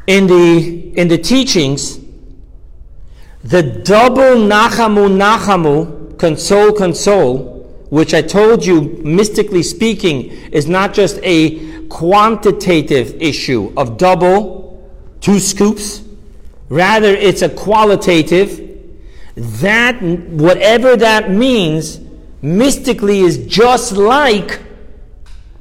[0.09, 1.98] in the in the teachings,
[3.49, 11.19] the double nachamu nachamu, console console, which I told you, mystically speaking, is not just
[11.23, 14.87] a quantitative issue of double,
[15.19, 16.03] two scoops.
[16.69, 18.67] Rather, it's a qualitative.
[19.35, 21.99] That, whatever that means,
[22.43, 24.61] mystically is just like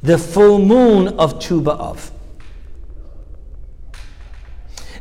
[0.02, 2.10] the full moon of Tu B'Av.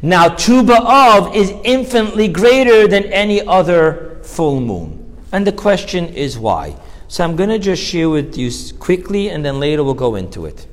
[0.02, 5.18] Now, Tu B'Av is infinitely greater than any other full moon.
[5.32, 6.76] And the question is why?
[7.08, 10.46] So I'm going to just share with you quickly and then later we'll go into
[10.46, 10.68] it.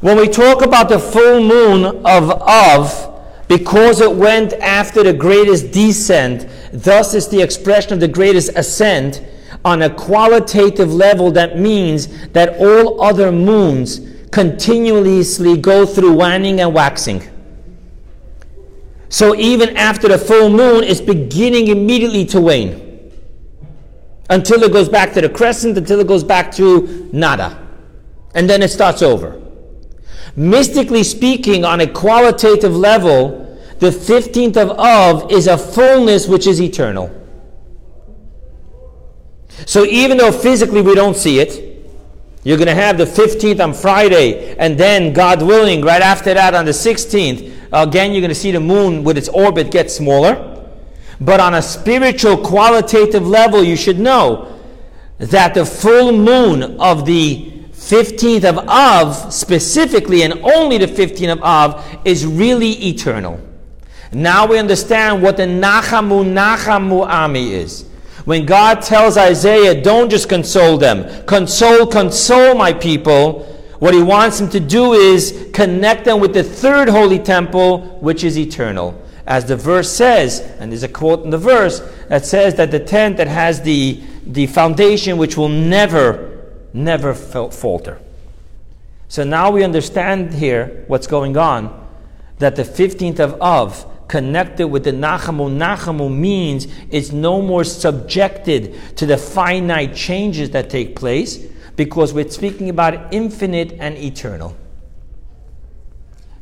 [0.00, 3.12] When we talk about the full moon of Av,
[3.48, 9.22] because it went after the greatest descent, thus is the expression of the greatest ascent
[9.64, 16.74] on a qualitative level that means that all other moons continuously go through waning and
[16.74, 17.22] waxing.
[19.12, 23.12] So even after the full moon, it's beginning immediately to wane.
[24.30, 27.58] Until it goes back to the crescent, until it goes back to nada.
[28.34, 29.38] And then it starts over.
[30.34, 36.58] Mystically speaking, on a qualitative level, the 15th of Av is a fullness which is
[36.58, 37.14] eternal.
[39.66, 41.84] So even though physically we don't see it,
[42.44, 46.54] you're going to have the 15th on Friday, and then, God willing, right after that
[46.54, 50.48] on the 16th, again, you're going to see the moon with its orbit get smaller.
[51.20, 54.58] But on a spiritual, qualitative level, you should know
[55.18, 61.42] that the full moon of the 15th of Av, specifically, and only the 15th of
[61.42, 63.40] Av, is really eternal.
[64.12, 67.84] Now we understand what the Nachamu Nachamu Ami is.
[68.24, 73.51] When God tells Isaiah, don't just console them, console, console my people,
[73.82, 78.22] what he wants him to do is connect them with the third holy temple, which
[78.22, 78.94] is eternal.
[79.26, 82.78] As the verse says, and there's a quote in the verse that says that the
[82.78, 88.00] tent that has the, the foundation which will never, never falter.
[89.08, 91.88] So now we understand here what's going on
[92.38, 95.50] that the 15th of Av connected with the Nachamu.
[95.58, 102.28] Nachamu means it's no more subjected to the finite changes that take place because we're
[102.28, 104.56] speaking about infinite and eternal.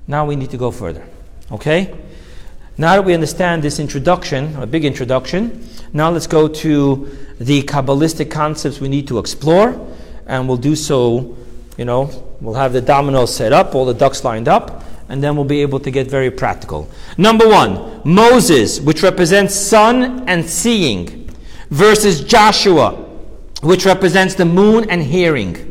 [0.07, 1.07] Now we need to go further.
[1.53, 1.97] Okay?
[2.77, 8.31] Now that we understand this introduction, a big introduction, now let's go to the Kabbalistic
[8.31, 9.95] concepts we need to explore,
[10.27, 11.37] and we'll do so,
[11.77, 15.37] you know, we'll have the dominoes set up, all the ducks lined up, and then
[15.37, 16.89] we'll be able to get very practical.
[17.19, 21.29] Number one, Moses, which represents sun and seeing,
[21.69, 23.10] versus Joshua,
[23.61, 25.67] which represents the moon and hearing.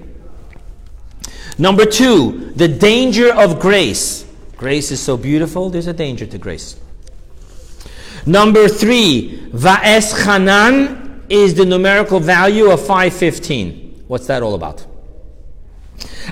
[1.58, 4.26] Number two, the danger of grace.
[4.58, 6.80] Grace is so beautiful, there's a danger to grace.
[8.26, 14.06] Number three, Va'eschanan is the numerical value of 515.
[14.08, 14.86] What's that all about?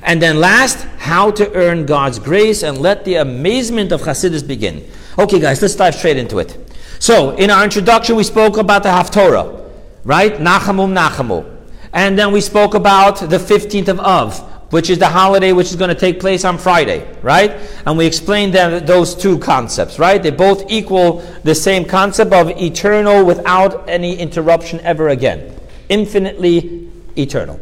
[0.04, 4.88] And then last, how to earn God's grace and let the amazement of Hasidus begin.
[5.18, 6.58] Okay, guys, let's dive straight into it.
[7.00, 9.67] So, in our introduction, we spoke about the Haftorah,
[10.08, 10.36] right?
[10.36, 11.46] Nachamum Nachamu.
[11.92, 14.40] And then we spoke about the 15th of Av,
[14.72, 17.52] which is the holiday which is going to take place on Friday, right?
[17.86, 20.24] And we explained them, those two concepts, right?
[20.24, 25.54] They both equal the same concept of eternal without any interruption ever again.
[25.90, 27.60] Infinitely eternal.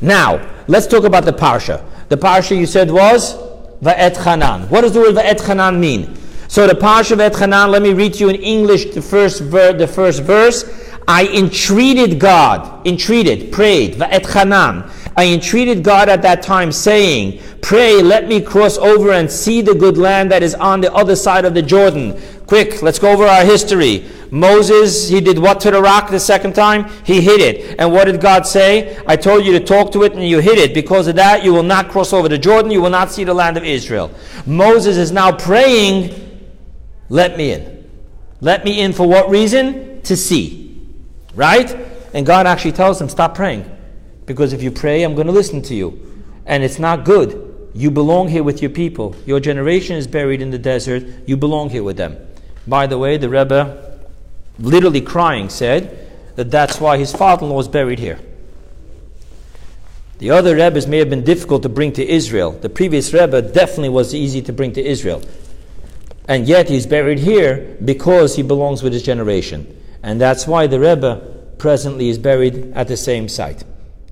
[0.00, 1.84] Now, let's talk about the parsha.
[2.08, 3.36] The parsha you said was
[3.82, 4.68] Va'et Hanan.
[4.68, 6.16] What does the word Va'et Hanan mean?
[6.48, 9.72] So the parsha Va'et Hanan, let me read to you in English the first, ver-
[9.74, 10.64] the first verse.
[11.06, 14.90] I entreated God, entreated, prayed, Va'et Hanan.
[15.16, 19.74] I entreated God at that time, saying, Pray, let me cross over and see the
[19.74, 22.20] good land that is on the other side of the Jordan.
[22.46, 24.04] Quick, let's go over our history.
[24.30, 26.90] Moses, he did what to the rock the second time?
[27.04, 27.76] He hit it.
[27.78, 29.00] And what did God say?
[29.06, 30.74] I told you to talk to it and you hit it.
[30.74, 32.70] Because of that, you will not cross over the Jordan.
[32.70, 34.10] You will not see the land of Israel.
[34.44, 36.12] Moses is now praying,
[37.08, 37.88] let me in.
[38.40, 40.02] Let me in for what reason?
[40.02, 40.63] To see.
[41.34, 41.70] Right?
[42.12, 43.70] And God actually tells him, stop praying.
[44.26, 46.24] Because if you pray, I'm going to listen to you.
[46.46, 47.70] And it's not good.
[47.74, 49.16] You belong here with your people.
[49.26, 51.04] Your generation is buried in the desert.
[51.26, 52.16] You belong here with them.
[52.66, 53.94] By the way, the Rebbe
[54.58, 58.20] literally crying, said that that's why his father in law is buried here.
[60.18, 62.52] The other Rebbes may have been difficult to bring to Israel.
[62.52, 65.22] The previous Rebbe definitely was easy to bring to Israel.
[66.28, 69.80] And yet he's buried here because he belongs with his generation.
[70.04, 71.16] And that's why the Rebbe
[71.56, 73.64] presently is buried at the same site.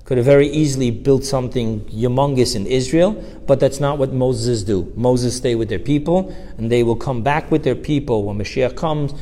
[0.05, 3.11] Could have very easily built something humongous in Israel,
[3.45, 4.91] but that's not what Moses do.
[4.95, 8.75] Moses stay with their people, and they will come back with their people when Mashiach
[8.75, 9.13] comes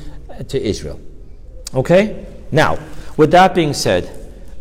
[0.48, 0.98] to Israel.
[1.74, 2.26] Okay?
[2.54, 2.80] Now,
[3.18, 4.10] with that being said,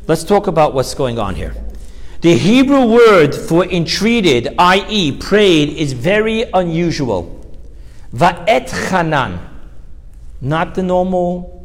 [0.09, 1.55] let's talk about what's going on here.
[2.23, 7.41] The Hebrew word for entreated, i.e., prayed, is very unusual.
[8.13, 9.39] Va'et chanan.
[10.41, 11.60] Not the normal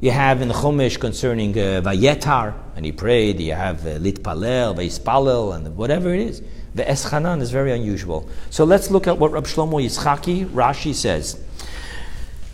[0.00, 3.40] you have in the Chumash concerning uh, Vayetar, and he prayed.
[3.40, 6.42] You have uh, Litpalel, Veispalel, and whatever it is.
[6.74, 8.28] The Eschanan is very unusual.
[8.50, 11.42] So let's look at what Rab Shlomo Yitzchaki, Rashi says.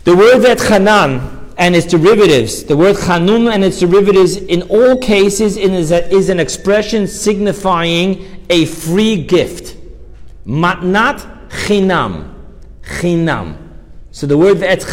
[0.05, 0.59] The word Vet
[1.57, 6.29] and its derivatives, the word chanun and its derivatives, in all cases is, a, is
[6.29, 9.77] an expression signifying a free gift.
[10.45, 12.33] Matnat chinam.
[12.83, 13.57] Chinam.
[14.11, 14.83] So the word et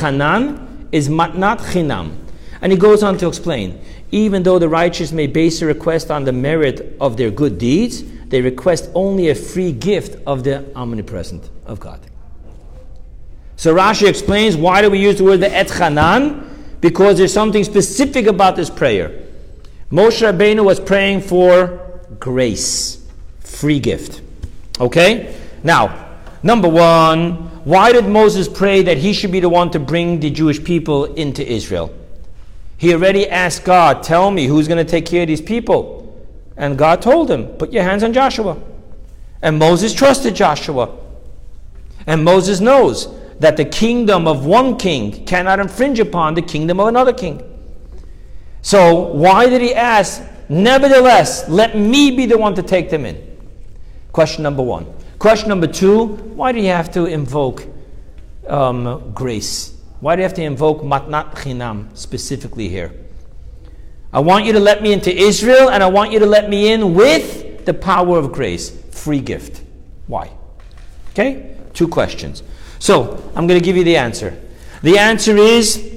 [0.92, 2.16] is matnat chinam.
[2.62, 3.80] And he goes on to explain
[4.12, 8.04] even though the righteous may base a request on the merit of their good deeds,
[8.28, 12.00] they request only a free gift of the omnipresent of God.
[13.56, 16.48] So Rashi explains why do we use the word the et chanan?
[16.80, 19.26] Because there's something specific about this prayer.
[19.90, 23.04] Moshe Rabbeinu was praying for grace,
[23.40, 24.20] free gift.
[24.80, 25.34] Okay?
[25.62, 30.20] Now, number one, why did Moses pray that he should be the one to bring
[30.20, 31.94] the Jewish people into Israel?
[32.82, 36.20] He already asked God, Tell me who's going to take care of these people.
[36.56, 38.60] And God told him, Put your hands on Joshua.
[39.40, 40.92] And Moses trusted Joshua.
[42.08, 46.88] And Moses knows that the kingdom of one king cannot infringe upon the kingdom of
[46.88, 47.40] another king.
[48.62, 53.38] So, why did he ask, Nevertheless, let me be the one to take them in?
[54.10, 54.92] Question number one.
[55.20, 57.64] Question number two, why do you have to invoke
[58.48, 59.72] um, grace?
[60.02, 62.92] Why do you have to invoke matnat chinam specifically here?
[64.12, 66.72] I want you to let me into Israel and I want you to let me
[66.72, 69.62] in with the power of grace, free gift.
[70.08, 70.32] Why?
[71.10, 71.54] Okay?
[71.72, 72.42] Two questions.
[72.80, 74.36] So, I'm going to give you the answer.
[74.82, 75.96] The answer is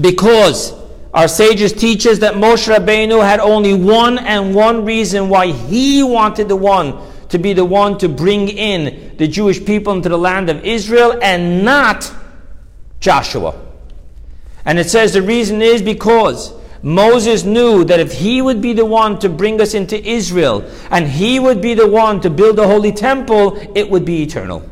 [0.00, 0.72] because
[1.12, 6.02] our sages teach us that Moshe Rabbeinu had only one and one reason why he
[6.02, 10.16] wanted the one to be the one to bring in the Jewish people into the
[10.16, 12.10] land of Israel and not
[13.00, 13.60] Joshua.
[14.64, 18.84] And it says the reason is because Moses knew that if he would be the
[18.84, 22.66] one to bring us into Israel and he would be the one to build the
[22.66, 24.68] holy temple, it would be eternal.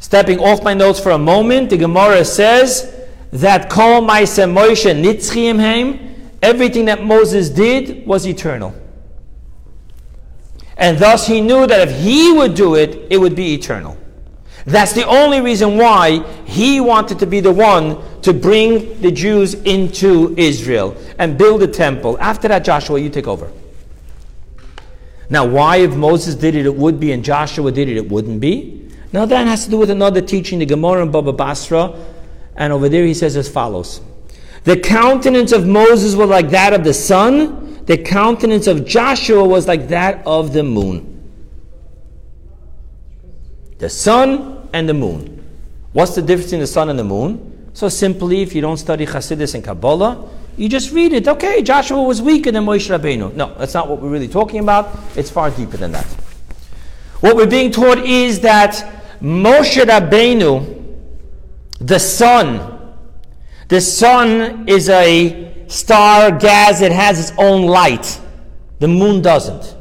[0.00, 2.94] Stepping off my notes for a moment, the Gemara says
[3.30, 8.74] that Kol Maise Moshe Nitzchim Heim, everything that Moses did was eternal.
[10.76, 13.96] And thus he knew that if he would do it, it would be eternal.
[14.64, 19.54] That's the only reason why he wanted to be the one to bring the Jews
[19.54, 22.16] into Israel and build a temple.
[22.20, 23.50] After that, Joshua, you take over.
[25.28, 28.40] Now, why if Moses did it, it would be, and Joshua did it, it wouldn't
[28.40, 28.90] be?
[29.12, 31.94] Now, that has to do with another teaching, the Gemara and Baba Basra.
[32.54, 34.00] And over there he says as follows
[34.64, 39.66] The countenance of Moses was like that of the sun, the countenance of Joshua was
[39.66, 41.11] like that of the moon
[43.82, 45.44] the sun and the moon.
[45.92, 47.68] What's the difference between the sun and the moon?
[47.72, 51.26] So simply, if you don't study Hasidus and Kabbalah, you just read it.
[51.26, 53.34] Okay, Joshua was weaker than Moshe Rabbeinu.
[53.34, 54.96] No, that's not what we're really talking about.
[55.16, 56.06] It's far deeper than that.
[57.22, 58.72] What we're being taught is that
[59.20, 60.96] Moshe Rabbeinu,
[61.80, 62.94] the sun,
[63.66, 66.82] the sun is a star gas.
[66.82, 68.20] It has its own light.
[68.78, 69.74] The moon doesn't.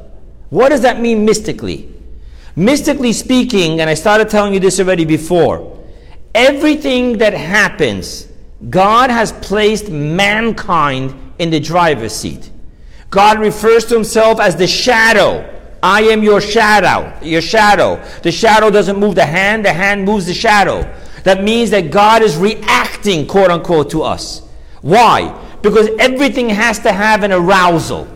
[0.50, 2.01] What does that mean mystically?
[2.56, 5.80] Mystically speaking, and I started telling you this already before,
[6.36, 8.28] everything that happens,
[8.70, 12.52] God has placed mankind in the driver's seat.
[13.10, 15.48] God refers to himself as the shadow.
[15.84, 18.04] I am your shadow, your shadow.
[18.22, 20.82] The shadow doesn't move the hand, the hand moves the shadow.
[21.24, 24.48] That means that God is reacting, quote unquote, to us.
[24.82, 25.38] Why?
[25.62, 28.08] Because everything has to have an arousal.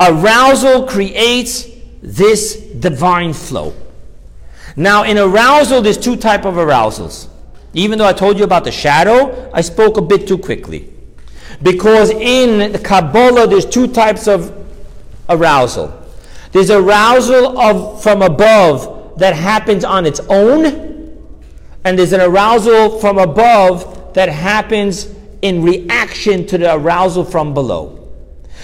[0.00, 1.68] Arousal creates
[2.04, 3.74] this divine flow.
[4.76, 7.28] Now, in arousal, there's two type of arousals.
[7.72, 10.92] Even though I told you about the shadow, I spoke a bit too quickly.
[11.62, 14.52] Because in the Kabbalah, there's two types of
[15.30, 15.98] arousal.
[16.52, 20.66] There's arousal of from above that happens on its own,
[21.84, 25.08] and there's an arousal from above that happens
[25.40, 28.03] in reaction to the arousal from below.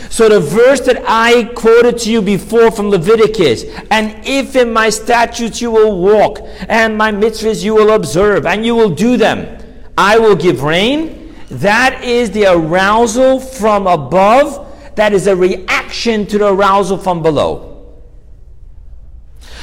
[0.09, 4.91] So the verse that I quoted to you before from Leviticus, and if in my
[4.91, 9.59] statutes you will walk, and my mitzvahs you will observe, and you will do them,
[9.97, 11.35] I will give rain.
[11.51, 14.67] That is the arousal from above.
[14.97, 18.01] That is a reaction to the arousal from below.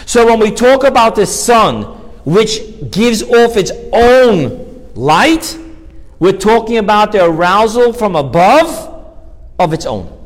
[0.05, 1.83] So when we talk about the sun,
[2.23, 5.57] which gives off its own light,
[6.19, 9.13] we're talking about the arousal from above
[9.59, 10.16] of its own.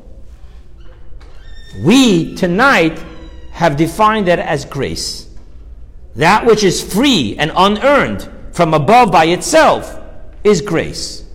[1.80, 3.02] We tonight
[3.52, 5.30] have defined that as grace.
[6.16, 10.00] That which is free and unearned from above by itself
[10.44, 11.26] is grace.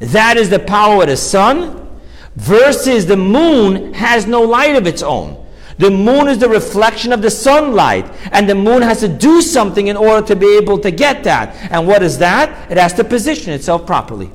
[0.00, 2.00] That is the power of the sun
[2.36, 5.46] versus the moon has no light of its own.
[5.78, 9.86] The moon is the reflection of the sunlight, and the moon has to do something
[9.86, 11.54] in order to be able to get that.
[11.70, 12.68] And what is that?
[12.70, 14.30] It has to position itself properly.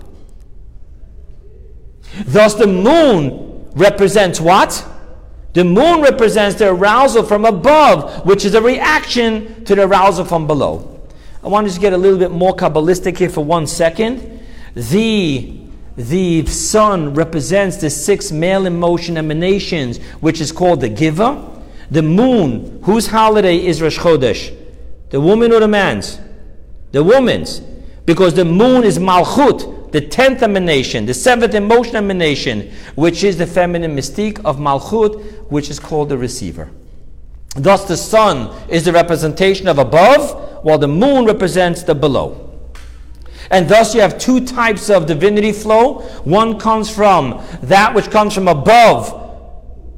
[2.25, 4.87] Thus, the moon represents what?
[5.53, 10.47] The moon represents the arousal from above, which is a reaction to the arousal from
[10.47, 10.89] below.
[11.43, 14.41] I want to just get a little bit more Kabbalistic here for one second.
[14.73, 15.59] The,
[15.95, 21.49] the sun represents the six male emotion emanations, which is called the giver.
[21.91, 24.57] The moon, whose holiday is Rosh Chodesh?
[25.11, 26.19] The woman or the man's?
[26.91, 27.59] The woman's.
[28.05, 33.45] Because the moon is Malchut, the tenth emanation, the seventh emotion emanation, which is the
[33.45, 35.21] feminine mystique of Malchut,
[35.51, 36.71] which is called the receiver.
[37.55, 42.57] Thus, the sun is the representation of above, while the moon represents the below.
[43.51, 45.99] And thus, you have two types of divinity flow.
[46.23, 49.21] One comes from that which comes from above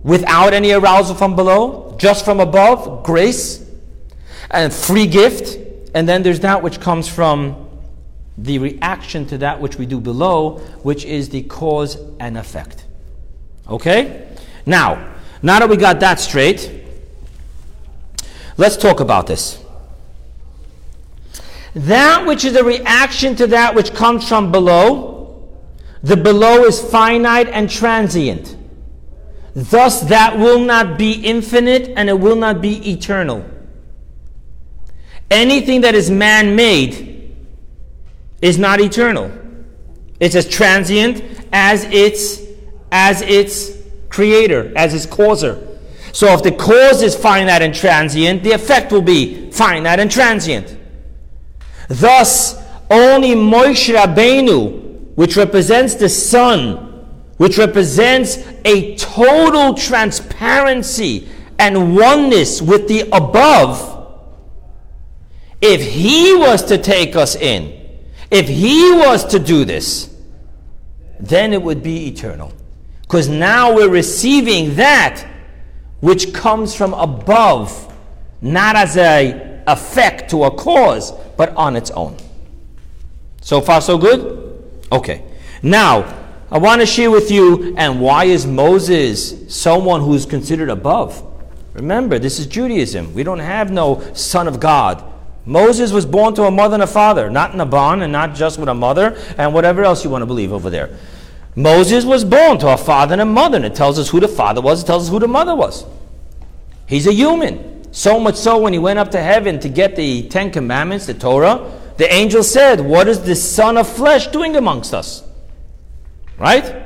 [0.03, 3.65] without any arousal from below, just from above, grace
[4.51, 5.57] and free gift.
[5.95, 7.64] And then there's that which comes from
[8.37, 12.85] the reaction to that which we do below, which is the cause and effect.
[13.67, 14.27] Okay?
[14.65, 16.83] Now, now that we got that straight,
[18.57, 19.63] let's talk about this.
[21.73, 25.49] That which is a reaction to that which comes from below,
[26.03, 28.55] the below is finite and transient.
[29.53, 33.45] Thus, that will not be infinite and it will not be eternal.
[35.31, 37.14] Anything that is man made
[38.41, 39.31] is not eternal.
[40.19, 42.41] It's as transient as its,
[42.91, 43.71] as its
[44.09, 45.67] creator, as its causer.
[46.11, 50.77] So if the cause is finite and transient, the effect will be finite and transient.
[51.89, 52.55] Thus,
[52.89, 56.75] only Moshe Rabbeinu, which represents the sun,
[57.37, 61.27] which represents a total transparency
[61.59, 63.91] and oneness with the above,
[65.61, 67.74] if he was to take us in,
[68.31, 70.13] if he was to do this,
[71.19, 72.53] then it would be eternal.
[73.01, 75.25] Because now we're receiving that
[76.01, 77.93] which comes from above,
[78.41, 82.17] not as a effect to a cause, but on its own.
[83.41, 84.63] So far, so good?
[84.91, 85.23] Okay.
[85.61, 91.23] Now, I want to share with you, and why is Moses someone who's considered above?
[91.73, 93.13] Remember, this is Judaism.
[93.13, 95.03] We don't have no son of God.
[95.45, 98.33] Moses was born to a mother and a father, not in a barn and not
[98.33, 100.97] just with a mother and whatever else you want to believe over there.
[101.55, 104.27] Moses was born to a father and a mother, and it tells us who the
[104.27, 105.85] father was, it tells us who the mother was.
[106.87, 107.93] He's a human.
[107.93, 111.13] So much so, when he went up to heaven to get the Ten Commandments, the
[111.13, 115.23] Torah, the angel said, What is this son of flesh doing amongst us?
[116.37, 116.83] Right?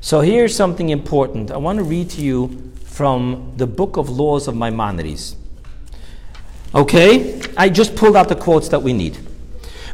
[0.00, 1.50] So here's something important.
[1.50, 5.34] I want to read to you from the book of laws of Maimonides.
[6.74, 7.40] Okay?
[7.56, 9.18] I just pulled out the quotes that we need.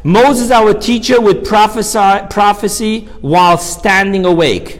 [0.03, 4.79] Moses, our teacher, would prophesy, prophecy while standing awake.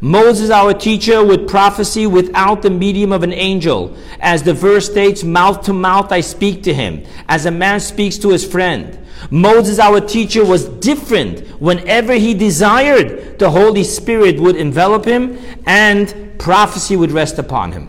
[0.00, 3.94] Moses, our teacher, would prophesy without the medium of an angel.
[4.20, 8.16] As the verse states, mouth to mouth I speak to him, as a man speaks
[8.18, 8.98] to his friend.
[9.30, 11.40] Moses, our teacher, was different.
[11.60, 17.88] Whenever he desired, the Holy Spirit would envelop him and prophecy would rest upon him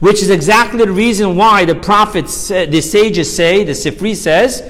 [0.00, 4.62] which is exactly the reason why the prophets, uh, the sages say, the Sifri says,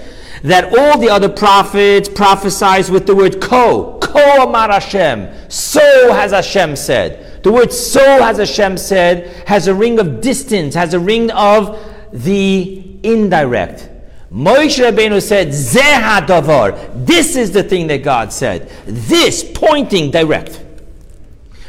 [0.42, 3.98] that all the other prophets prophesize with the word ko.
[4.00, 5.28] Ko amar Hashem.
[5.48, 7.42] So has Hashem said.
[7.44, 11.78] The word so has Hashem said has a ring of distance, has a ring of
[12.12, 13.88] the indirect.
[14.32, 17.06] Moshe Rabbeinu said, Zeh hadavar.
[17.06, 18.68] This is the thing that God said.
[18.86, 20.62] This pointing direct.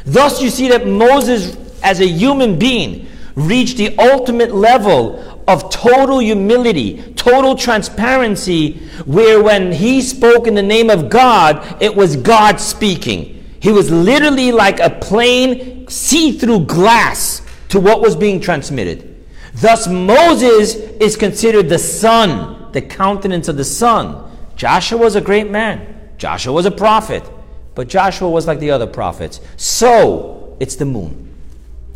[0.04, 6.18] Thus you see that Moses, as a human being, reached the ultimate level of total
[6.18, 8.74] humility, total transparency,
[9.04, 13.44] where when he spoke in the name of God, it was God speaking.
[13.60, 19.08] He was literally like a plain see through glass to what was being transmitted.
[19.54, 24.30] Thus, Moses is considered the sun, the countenance of the sun.
[24.56, 27.28] Joshua was a great man, Joshua was a prophet,
[27.74, 29.40] but Joshua was like the other prophets.
[29.56, 31.34] So, it's the moon.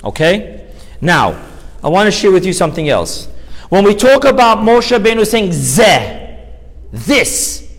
[0.04, 0.65] Okay?
[1.00, 1.42] Now,
[1.82, 3.28] I want to share with you something else.
[3.68, 6.46] When we talk about Moshe Rabbeinu saying zeh,
[6.92, 7.72] this,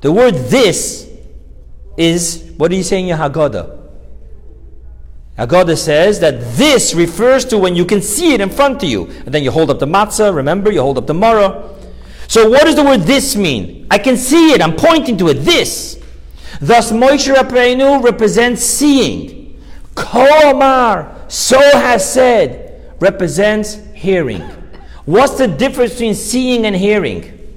[0.00, 1.10] the word this
[1.96, 3.82] is, what do you say in your Haggadah?
[5.38, 9.06] Haggadah says that this refers to when you can see it in front of you.
[9.24, 11.74] And then you hold up the matzah, remember, you hold up the maror.
[12.28, 13.86] So what does the word this mean?
[13.90, 16.00] I can see it, I'm pointing to it, this.
[16.60, 19.60] Thus Moshe Rabbeinu represents seeing.
[19.94, 24.40] Komar, so has said, represents hearing.
[25.04, 27.56] What's the difference between seeing and hearing?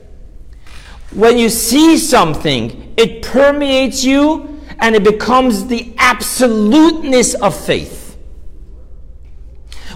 [1.13, 8.17] When you see something, it permeates you and it becomes the absoluteness of faith.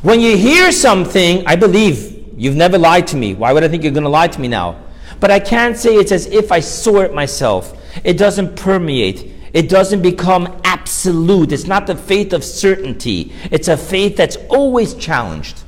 [0.04, 3.34] When you hear something, I believe you've never lied to me.
[3.34, 4.80] Why would I think you're going to lie to me now?
[5.20, 7.76] But I can't say it's as if I saw it myself.
[8.04, 9.34] It doesn't permeate.
[9.54, 11.52] It doesn't become absolute.
[11.52, 13.32] It's not the faith of certainty.
[13.52, 15.64] It's a faith that's always challenged.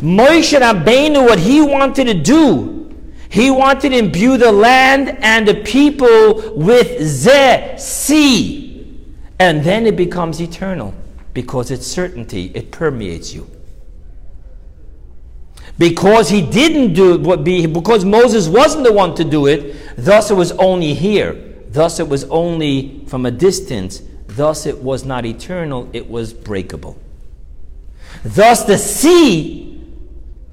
[0.00, 2.94] Moshe Rabbeinu, what he wanted to do,
[3.28, 8.96] he wanted to imbue the land and the people with ze, see.
[9.40, 10.94] And then it becomes eternal
[11.34, 12.50] because it's certainty.
[12.54, 13.50] It permeates you.
[15.78, 20.30] Because he didn't do what be, because Moses wasn't the one to do it, thus
[20.30, 21.32] it was only hear.
[21.68, 24.02] Thus it was only from a distance.
[24.28, 26.98] Thus it was not eternal, it was breakable.
[28.22, 29.82] Thus the see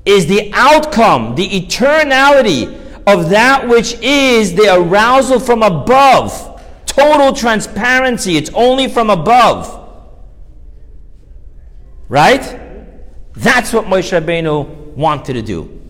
[0.05, 2.73] is the outcome, the eternality
[3.05, 6.63] of that which is the arousal from above.
[6.86, 8.38] Total transparency.
[8.38, 9.82] It's only from above.
[12.07, 12.59] Right?
[13.34, 15.82] That's what Moshe Rabbeinu wanted to do.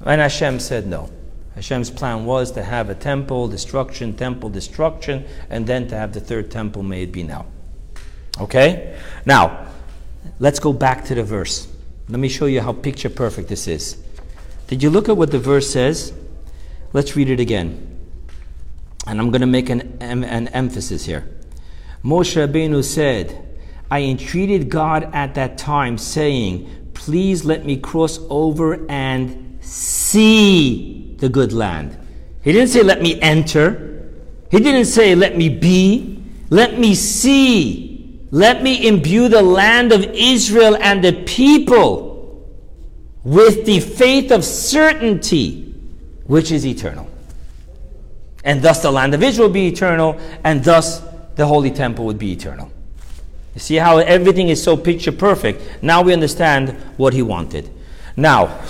[0.00, 1.08] And Hashem said no.
[1.54, 6.20] Hashem's plan was to have a temple, destruction, temple, destruction, and then to have the
[6.20, 7.46] third temple made be now.
[8.40, 8.98] Okay?
[9.26, 9.66] Now,
[10.38, 11.68] let's go back to the verse.
[12.08, 14.02] Let me show you how picture perfect this is.
[14.66, 16.12] Did you look at what the verse says?
[16.92, 17.88] Let's read it again.
[19.06, 21.28] And I'm going to make an, an emphasis here.
[22.04, 23.48] Moshe Rabbeinu said,
[23.90, 31.28] I entreated God at that time, saying, Please let me cross over and see the
[31.28, 31.96] good land.
[32.42, 34.10] He didn't say, Let me enter.
[34.50, 36.22] He didn't say, Let me be.
[36.50, 38.20] Let me see.
[38.30, 42.12] Let me imbue the land of Israel and the people
[43.24, 45.72] with the faith of certainty
[46.26, 47.08] which is eternal.
[48.44, 51.00] And thus the land of Israel be eternal, and thus
[51.36, 52.72] the holy temple would be eternal.
[53.54, 55.82] You see how everything is so picture perfect.
[55.82, 57.70] Now we understand what he wanted.
[58.16, 58.60] Now,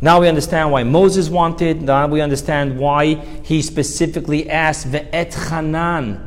[0.00, 1.82] now we understand why Moses wanted.
[1.82, 6.24] Now we understand why he specifically asked Va'etchanan.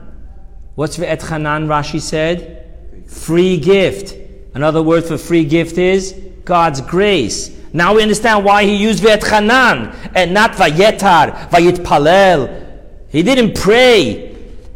[0.75, 3.07] What's Va'etchanan, Rashi said?
[3.07, 4.17] Free gift.
[4.53, 6.13] Another word for free gift is
[6.43, 7.57] God's grace.
[7.71, 12.79] Now we understand why he used Va'etchanan and not Vayetar, Vayitpalel.
[13.09, 14.30] He didn't pray.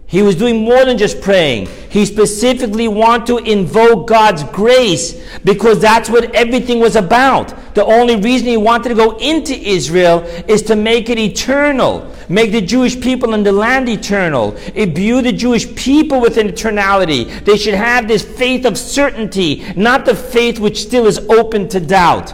[0.07, 1.67] He was doing more than just praying.
[1.89, 7.73] He specifically wanted to invoke God's grace because that's what everything was about.
[7.73, 12.51] The only reason he wanted to go into Israel is to make it eternal, make
[12.51, 17.43] the Jewish people and the land eternal, imbue the Jewish people with an eternality.
[17.43, 21.79] They should have this faith of certainty, not the faith which still is open to
[21.79, 22.31] doubt.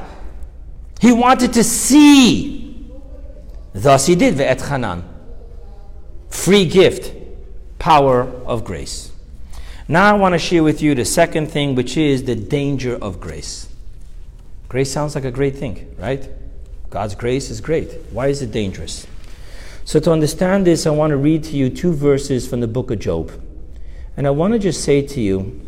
[0.99, 2.91] He wanted to see.
[3.74, 5.03] Thus he did, Va'etchanan.
[6.30, 7.20] Free gift,
[7.82, 9.12] power of grace.
[9.88, 13.20] Now I want to share with you the second thing, which is the danger of
[13.20, 13.70] grace.
[14.70, 16.30] Grace sounds like a great thing, right?
[16.92, 17.92] God's grace is great.
[18.12, 19.08] Why is it dangerous?
[19.84, 22.92] So, to understand this, I want to read to you two verses from the book
[22.92, 23.32] of Job.
[24.16, 25.60] And I want to just say to you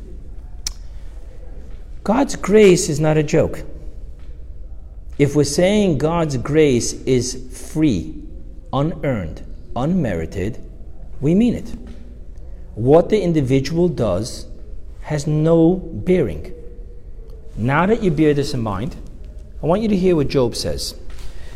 [2.04, 3.64] God's grace is not a joke.
[5.18, 8.22] If we're saying God's grace is free,
[8.72, 9.42] unearned,
[9.76, 10.64] unmerited,
[11.20, 11.83] we mean it.
[12.76, 14.48] What the individual does
[15.02, 16.54] has no bearing.
[17.56, 18.96] Now that you bear this in mind,
[19.62, 20.96] I want you to hear what Job says.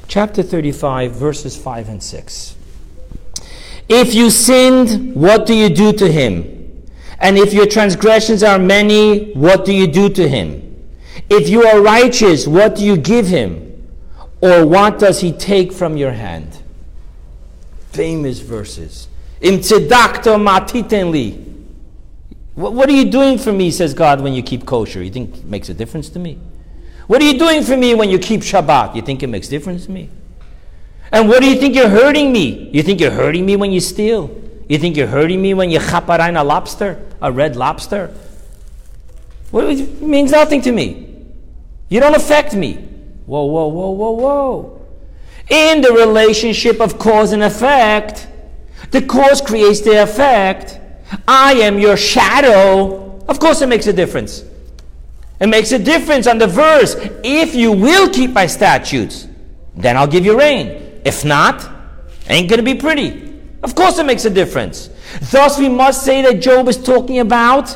[0.07, 2.55] Chapter 35, verses 5 and 6.
[3.89, 6.85] If you sinned, what do you do to him?
[7.19, 10.63] And if your transgressions are many, what do you do to him?
[11.29, 13.63] If you are righteous, what do you give him?
[14.39, 16.61] Or what does he take from your hand?
[17.91, 19.07] Famous verses.
[19.41, 21.45] Im tzedakta matitenli.
[22.55, 25.03] What are you doing for me, says God, when you keep kosher?
[25.03, 26.39] You think it makes a difference to me?
[27.05, 28.95] What are you doing for me when you keep Shabbat?
[28.95, 30.09] You think it makes difference to me?
[31.11, 32.69] And what do you think you're hurting me?
[32.73, 34.29] You think you're hurting me when you steal?
[34.67, 38.13] You think you're hurting me when you chaparine a lobster, a red lobster?
[39.51, 41.25] What, it means nothing to me.
[41.89, 42.73] You don't affect me.
[43.25, 44.87] Whoa, whoa, whoa, whoa, whoa.
[45.49, 48.27] In the relationship of cause and effect,
[48.91, 50.79] the cause creates the effect.
[51.27, 53.19] I am your shadow.
[53.27, 54.43] Of course, it makes a difference.
[55.39, 56.95] It makes a difference on the verse.
[57.23, 59.27] If you will keep my statutes,
[59.75, 61.01] then I'll give you rain.
[61.05, 61.69] If not,
[62.27, 63.33] ain't going to be pretty.
[63.63, 64.89] Of course, it makes a difference.
[65.31, 67.75] Thus, we must say that Job is talking about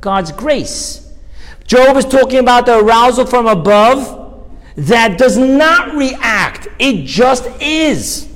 [0.00, 1.12] God's grace.
[1.66, 4.18] Job is talking about the arousal from above
[4.76, 8.29] that does not react, it just is.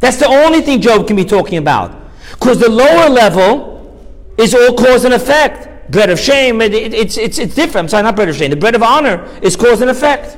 [0.00, 1.94] That's the only thing Job can be talking about.
[2.32, 3.78] Because the lower level
[4.36, 5.90] is all cause and effect.
[5.90, 7.84] bread of shame, it, it, it's, it's, it's different.
[7.84, 8.50] I'm sorry, not bread of shame.
[8.50, 10.36] The bread of honor is cause and effect.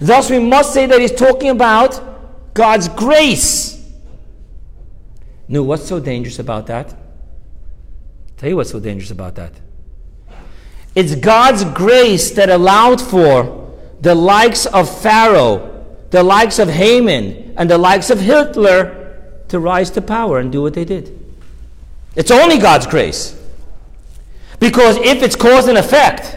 [0.00, 3.76] Thus, we must say that he's talking about God's grace.
[5.48, 6.96] No, what's so dangerous about that?
[8.36, 9.52] tell you what's so dangerous about that.
[10.94, 15.79] It's God's grace that allowed for the likes of Pharaoh,
[16.10, 19.16] the likes of Haman, and the likes of Hitler
[19.48, 21.16] to rise to power and do what they did.
[22.16, 23.36] It's only God's grace.
[24.58, 26.36] Because if it's cause and effect,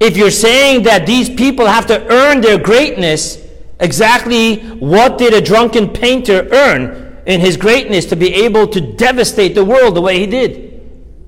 [0.00, 3.44] if you're saying that these people have to earn their greatness,
[3.80, 9.54] exactly what did a drunken painter earn in his greatness to be able to devastate
[9.54, 10.68] the world the way he did?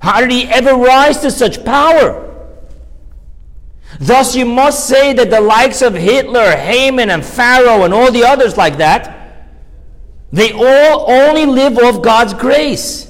[0.01, 2.30] How did he ever rise to such power?
[4.01, 8.23] Thus, you must say that the likes of Hitler, Haman, and Pharaoh, and all the
[8.23, 9.47] others like that,
[10.31, 13.07] they all only live off God's grace.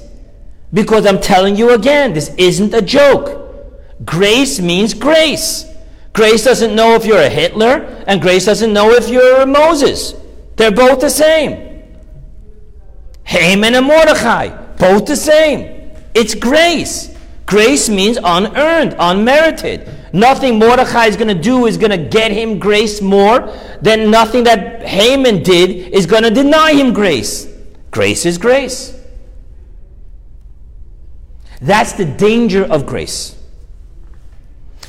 [0.70, 3.64] Because I'm telling you again, this isn't a joke.
[4.04, 5.64] Grace means grace.
[6.12, 10.14] Grace doesn't know if you're a Hitler, and grace doesn't know if you're a Moses.
[10.56, 11.84] They're both the same.
[13.24, 15.90] Haman and Mordecai, both the same.
[16.12, 17.16] It's grace.
[17.46, 19.88] Grace means unearned, unmerited.
[20.12, 24.44] Nothing Mordechai is going to do is going to get him grace more than nothing
[24.44, 27.48] that Haman did is going to deny him grace.
[27.90, 28.98] Grace is grace.
[31.60, 33.38] That's the danger of grace.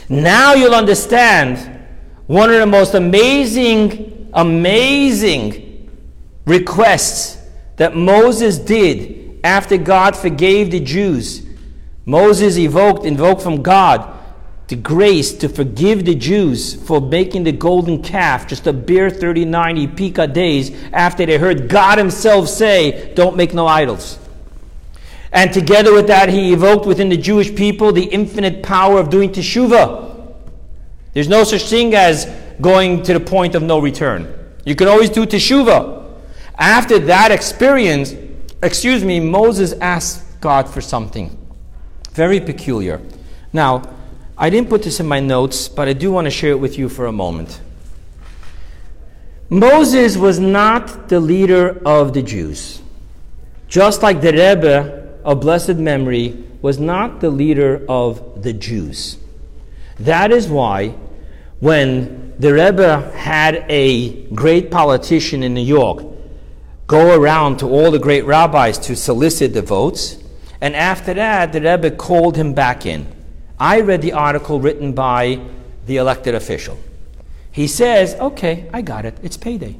[0.09, 1.79] Now you'll understand
[2.27, 5.89] one of the most amazing, amazing
[6.45, 7.41] requests
[7.77, 11.45] that Moses did after God forgave the Jews.
[12.05, 14.19] Moses evoked, invoked from God
[14.67, 19.75] the grace to forgive the Jews for making the golden calf just a bare 39
[19.75, 24.17] Epika days after they heard God Himself say, Don't make no idols.
[25.33, 29.31] And together with that, he evoked within the Jewish people the infinite power of doing
[29.31, 30.33] teshuvah.
[31.13, 32.25] There's no such thing as
[32.61, 34.33] going to the point of no return.
[34.63, 36.03] You can always do teshuvah.
[36.57, 38.13] After that experience,
[38.61, 41.37] excuse me, Moses asked God for something
[42.11, 43.01] very peculiar.
[43.51, 43.92] Now,
[44.37, 46.77] I didn't put this in my notes, but I do want to share it with
[46.77, 47.61] you for a moment.
[49.49, 52.81] Moses was not the leader of the Jews.
[53.67, 59.17] Just like the Rebbe of blessed memory was not the leader of the Jews.
[59.99, 60.95] That is why
[61.59, 66.03] when the Rebbe had a great politician in New York
[66.87, 70.17] go around to all the great rabbis to solicit the votes,
[70.59, 73.05] and after that, the Rebbe called him back in.
[73.63, 75.39] I read the article written by
[75.85, 76.77] the elected official.
[77.51, 79.17] He says, Okay, I got it.
[79.23, 79.77] It's payday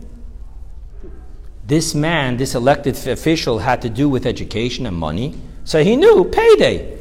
[1.65, 5.35] this man, this elected official, had to do with education and money.
[5.63, 6.99] So he knew payday.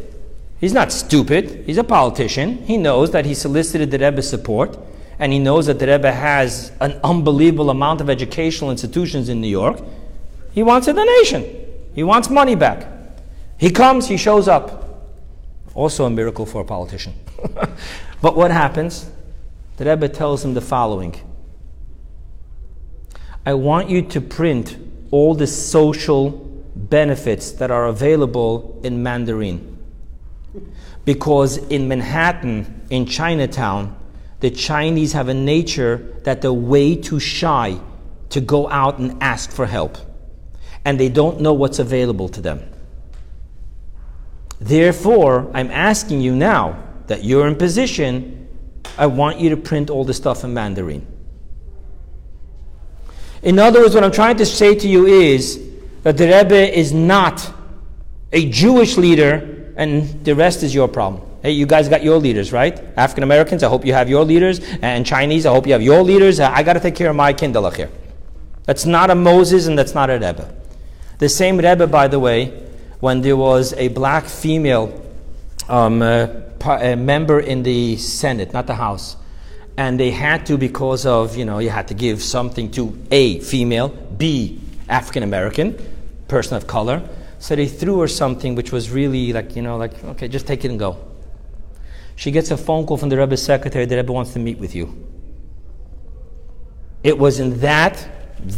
[0.61, 1.65] He's not stupid.
[1.67, 2.59] He's a politician.
[2.65, 4.79] He knows that he solicited the Rebbe's support,
[5.19, 9.49] and he knows that the Rebbe has an unbelievable amount of educational institutions in New
[9.49, 9.81] York.
[10.53, 11.45] He wants a donation.
[11.95, 12.87] He wants money back.
[13.59, 14.82] He comes, he shows up.
[15.75, 17.15] Also a miracle for a politician.
[18.23, 19.11] but what happens?
[19.77, 21.21] The Rebbe tells him the following
[23.45, 24.77] I want you to print
[25.11, 26.31] all the social
[26.77, 29.79] benefits that are available in Mandarin.
[31.05, 33.97] Because in Manhattan, in Chinatown,
[34.41, 37.81] the Chinese have a nature that they're way too shy
[38.31, 39.97] to go out and ask for help.
[40.85, 42.72] And they don't know what's available to them.
[44.63, 48.47] Therefore, I'm asking you now that you're in position,
[48.97, 51.05] I want you to print all the stuff in Mandarin.
[53.43, 55.61] In other words, what I'm trying to say to you is
[56.05, 57.53] that the Rebbe is not
[58.33, 61.29] a Jewish leader, and the rest is your problem.
[61.43, 62.79] Hey, you guys got your leaders, right?
[62.97, 66.05] African Americans, I hope you have your leaders, and Chinese, I hope you have your
[66.05, 66.39] leaders.
[66.39, 67.91] I got to take care of my kindlech here.
[68.65, 70.55] That's not a Moses, and that's not a Rebbe.
[71.19, 72.69] The same Rebbe, by the way,
[73.03, 74.87] when there was a black female
[75.69, 76.29] um, uh,
[76.97, 79.17] member in the Senate, not the House,
[79.77, 83.41] and they had to because of you know you had to give something to a
[83.41, 85.77] female b african american
[86.29, 87.03] person of color.
[87.41, 90.65] So they threw her something which was really like you know like okay just take
[90.65, 90.97] it and go.
[92.15, 94.77] She gets a phone call from the rebbe's secretary the rebbe wants to meet with
[94.77, 94.95] you.
[97.03, 98.07] It was in that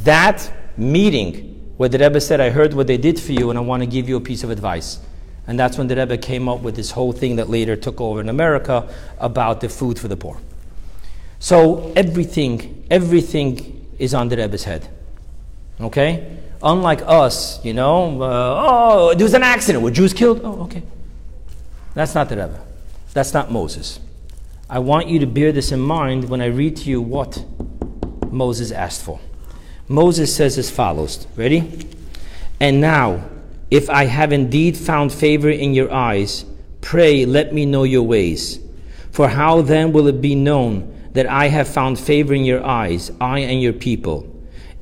[0.05, 3.63] that meeting where the rebbe said i heard what they did for you and i
[3.63, 4.99] want to give you a piece of advice
[5.47, 8.21] and that's when the rebbe came up with this whole thing that later took over
[8.21, 10.39] in america about the food for the poor
[11.45, 14.89] so everything, everything is on the Rebbe's head.
[15.79, 16.39] Okay?
[16.63, 19.85] Unlike us, you know, uh, oh, there was an accident.
[19.85, 20.41] Were Jews killed?
[20.43, 20.83] Oh, okay.
[21.93, 22.65] That's not the Rebbe.
[23.13, 24.01] That's not Moses.
[24.71, 27.45] I want you to bear this in mind when I read to you what
[28.31, 29.21] Moses asked for.
[29.89, 31.89] Moses says as follows Ready?
[32.61, 33.29] And now,
[33.71, 36.45] if I have indeed found favor in your eyes,
[36.81, 38.61] pray let me know your ways.
[39.11, 43.11] For how then will it be known that I have found favor in your eyes,
[43.21, 44.31] I and your people?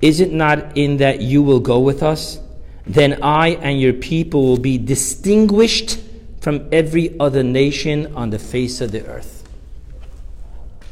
[0.01, 2.39] Is it not in that you will go with us?
[2.87, 6.01] Then I and your people will be distinguished
[6.41, 9.49] from every other nation on the face of the earth.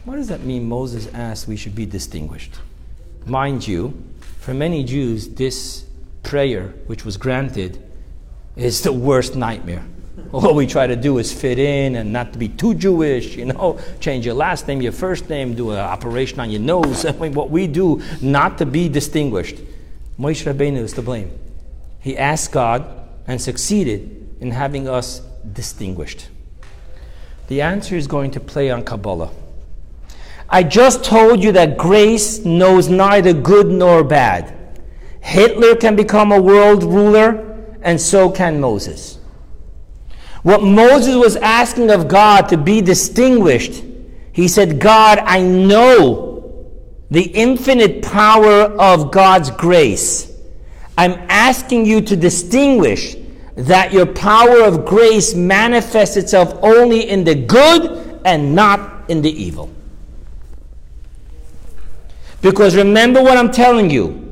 [0.04, 0.68] What does that mean?
[0.68, 2.60] Moses asked we should be distinguished.
[3.26, 4.02] Mind you,
[4.38, 5.84] for many Jews, this
[6.22, 7.82] prayer, which was granted,
[8.56, 9.84] is the worst nightmare.
[10.32, 13.46] All we try to do is fit in and not to be too Jewish, you
[13.46, 17.04] know, change your last name, your first name, do an operation on your nose.
[17.06, 19.56] I mean, what we do not to be distinguished.
[20.18, 21.30] Moshe Rabbeinu is to blame.
[22.00, 22.84] He asked God
[23.26, 25.20] and succeeded in having us
[25.52, 26.28] distinguished.
[27.48, 29.30] The answer is going to play on Kabbalah.
[30.52, 34.52] I just told you that grace knows neither good nor bad.
[35.20, 39.18] Hitler can become a world ruler, and so can Moses.
[40.42, 43.84] What Moses was asking of God to be distinguished,
[44.32, 46.68] he said, God, I know
[47.10, 50.32] the infinite power of God's grace.
[50.98, 53.16] I'm asking you to distinguish
[53.54, 59.30] that your power of grace manifests itself only in the good and not in the
[59.30, 59.70] evil.
[62.42, 64.26] Because remember what I'm telling you.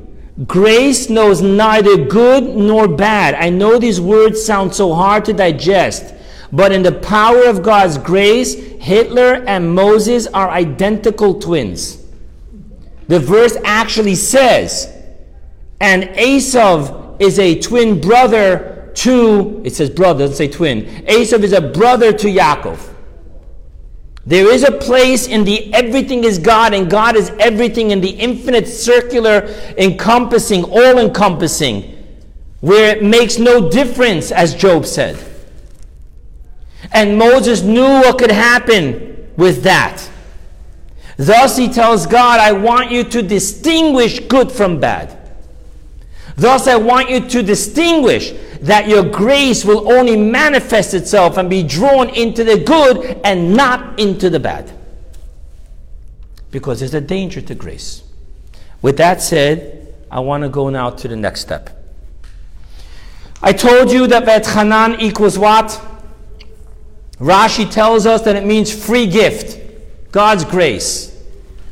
[0.47, 3.35] Grace knows neither good nor bad.
[3.35, 6.13] I know these words sound so hard to digest,
[6.51, 12.05] but in the power of God's grace, Hitler and Moses are identical twins.
[13.09, 14.95] The verse actually says,
[15.81, 20.85] and Esav is a twin brother to, it says brother, doesn't say twin.
[21.05, 22.88] Esav is a brother to Yaakov.
[24.25, 28.09] There is a place in the everything is God, and God is everything in the
[28.09, 29.47] infinite, circular,
[29.77, 31.97] encompassing, all encompassing,
[32.59, 35.17] where it makes no difference, as Job said.
[36.91, 40.07] And Moses knew what could happen with that.
[41.17, 45.18] Thus, he tells God, I want you to distinguish good from bad.
[46.39, 48.31] Thus, I want you to distinguish
[48.61, 53.99] that your grace will only manifest itself and be drawn into the good and not
[53.99, 54.71] into the bad.
[56.49, 58.03] Because there's a danger to grace.
[58.81, 61.71] With that said, I want to go now to the next step.
[63.41, 65.81] I told you that Vet equals what?
[67.19, 69.59] Rashi tells us that it means free gift,
[70.13, 71.21] God's grace.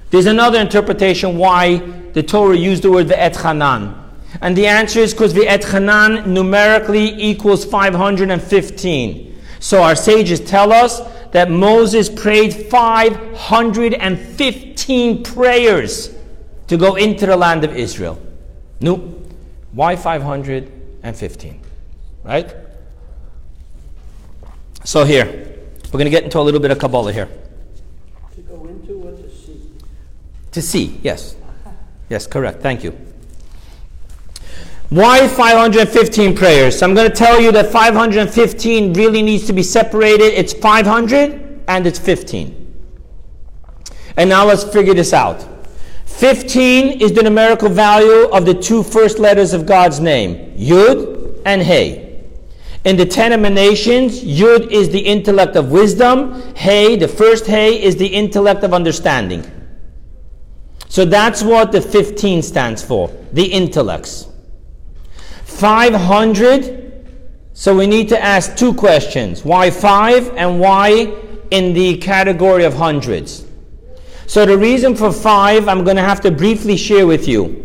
[0.10, 1.78] There's another interpretation why
[2.12, 4.07] the Torah used the word Va'etchanan.
[4.42, 9.36] And the answer is because the Hanan numerically equals 515.
[9.60, 16.14] So our sages tell us that Moses prayed 515 prayers
[16.68, 18.20] to go into the land of Israel.
[18.80, 19.16] No.
[19.72, 21.62] Why 515?
[22.24, 22.56] Right?
[24.84, 25.26] So here,
[25.86, 27.30] we're going to get into a little bit of Kabbalah here.
[28.36, 29.62] To go into or to see?
[30.52, 31.36] To see, yes.
[32.10, 32.62] Yes, correct.
[32.62, 33.07] Thank you.
[34.90, 36.80] Why 515 prayers?
[36.80, 40.34] So I'm going to tell you that 515 really needs to be separated.
[40.34, 42.64] It's 500 and it's 15.
[44.16, 45.46] And now let's figure this out.
[46.06, 51.62] 15 is the numerical value of the two first letters of God's name, Yud and
[51.62, 52.24] Hey.
[52.86, 57.98] In the ten emanations, Yud is the intellect of wisdom, Hey, the first Hey, is
[57.98, 59.46] the intellect of understanding.
[60.88, 64.30] So that's what the 15 stands for, the intellects.
[65.58, 66.84] 500.
[67.54, 69.44] So we need to ask two questions.
[69.44, 71.14] Why 5 and why
[71.50, 73.46] in the category of hundreds?
[74.28, 77.64] So the reason for 5, I'm going to have to briefly share with you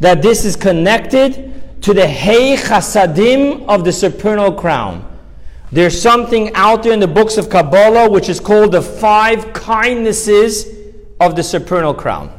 [0.00, 5.04] that this is connected to the Hey Chasadim of the supernal crown.
[5.72, 10.66] There's something out there in the books of Kabbalah which is called the five kindnesses
[11.20, 12.32] of the supernal crown.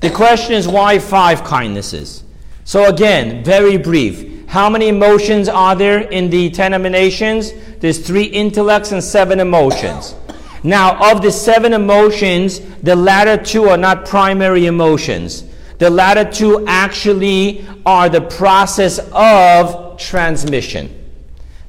[0.00, 2.23] The question is why five kindnesses?
[2.64, 4.48] So again, very brief.
[4.48, 7.52] How many emotions are there in the ten emanations?
[7.80, 10.14] There's three intellects and seven emotions.
[10.62, 15.44] Now, of the seven emotions, the latter two are not primary emotions.
[15.78, 21.02] The latter two actually are the process of transmission.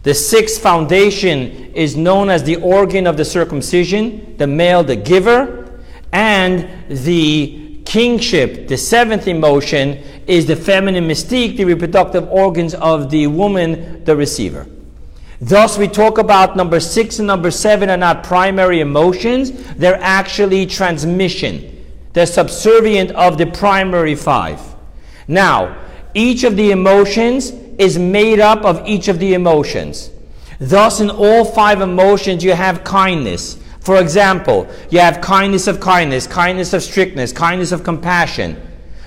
[0.03, 5.81] The sixth foundation is known as the organ of the circumcision, the male, the giver,
[6.13, 13.27] and the kingship, the seventh emotion, is the feminine mystique, the reproductive organs of the
[13.27, 14.67] woman, the receiver.
[15.41, 20.65] Thus, we talk about number six and number seven are not primary emotions, they're actually
[20.65, 21.71] transmission.
[22.13, 24.61] They're subservient of the primary five.
[25.27, 25.77] Now,
[26.13, 30.09] each of the emotions is made up of each of the emotions.
[30.59, 33.61] Thus, in all five emotions, you have kindness.
[33.81, 38.55] For example, you have kindness of kindness, kindness of strictness, kindness of compassion.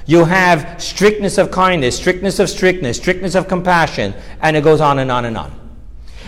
[0.09, 5.01] You have strictness of kindness, strictness of strictness, strictness of compassion, and it goes on
[5.01, 5.53] and on and on.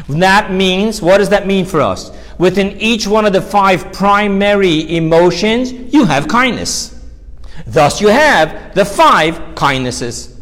[0.06, 2.10] That means, what does that mean for us?
[2.36, 7.02] Within each one of the five primary emotions, you have kindness.
[7.66, 10.38] Thus, you have the five kindnesses.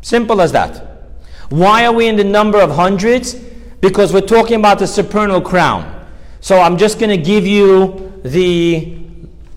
[0.00, 1.10] Simple as that.
[1.50, 3.34] Why are we in the number of hundreds?
[3.82, 6.08] Because we're talking about the supernal crown.
[6.40, 8.98] So I'm just going to give you the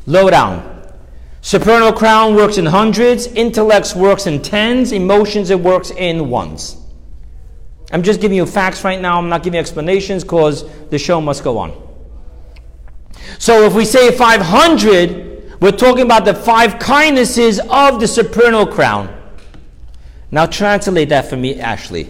[0.06, 0.73] lowdown.
[1.44, 6.78] Supernal crown works in hundreds, intellects works in tens, emotions it works in ones.
[7.91, 9.18] I'm just giving you facts right now.
[9.18, 11.78] I'm not giving explanations because the show must go on.
[13.39, 19.14] So if we say 500, we're talking about the five kindnesses of the supernal crown.
[20.32, 22.10] Now translate that for me, Ashley.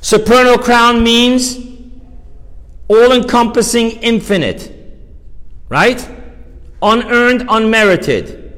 [0.00, 1.56] Supernal crown means
[2.88, 4.72] all encompassing, infinite.
[5.68, 6.19] Right?
[6.82, 8.52] Unearned, unmerited.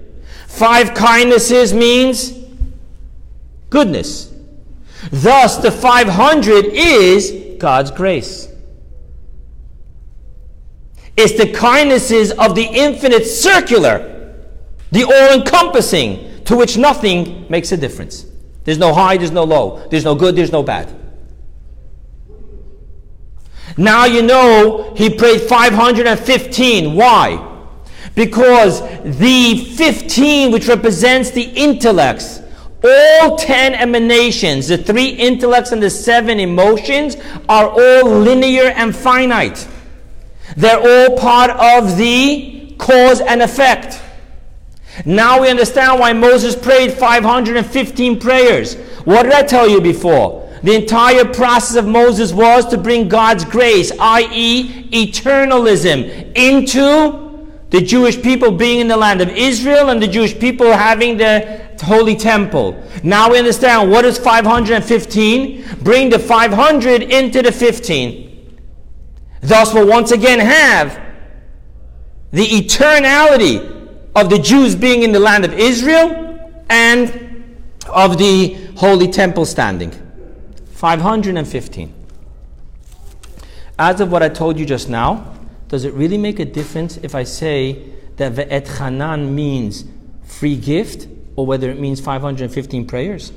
[0.46, 2.32] Five kindnesses means
[3.70, 4.32] goodness.
[5.10, 8.48] Thus, the 500 is God's grace.
[11.16, 14.36] It's the kindnesses of the infinite circular,
[14.90, 18.26] the all encompassing, to which nothing makes a difference.
[18.64, 20.94] There's no high, there's no low, there's no good, there's no bad.
[23.76, 26.94] Now you know he prayed 515.
[26.94, 27.51] Why?
[28.14, 28.80] Because
[29.18, 32.42] the 15, which represents the intellects,
[32.84, 37.16] all ten emanations, the three intellects and the seven emotions,
[37.48, 39.68] are all linear and finite.
[40.56, 44.02] They're all part of the cause and effect.
[45.06, 48.74] Now we understand why Moses prayed 515 prayers.
[49.04, 50.40] What did I tell you before?
[50.62, 57.21] The entire process of Moses was to bring God's grace, i.e., eternalism, into
[57.72, 61.66] the Jewish people being in the land of Israel and the Jewish people having the
[61.80, 62.80] holy temple.
[63.02, 65.78] Now we understand what is 515.
[65.80, 68.58] Bring the 500 into the 15.
[69.40, 71.00] Thus, we'll once again have
[72.30, 77.54] the eternality of the Jews being in the land of Israel and
[77.88, 79.92] of the holy temple standing.
[80.72, 81.94] 515.
[83.78, 85.31] As of what I told you just now,
[85.72, 87.82] does it really make a difference if I say
[88.16, 89.86] that Va'etchanan means
[90.22, 93.32] free gift or whether it means 515 prayers?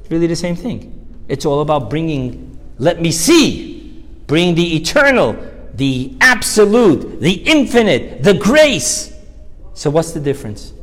[0.00, 1.24] It's really the same thing.
[1.28, 5.34] It's all about bringing, let me see, bring the eternal,
[5.72, 9.10] the absolute, the infinite, the grace.
[9.72, 10.74] So, what's the difference?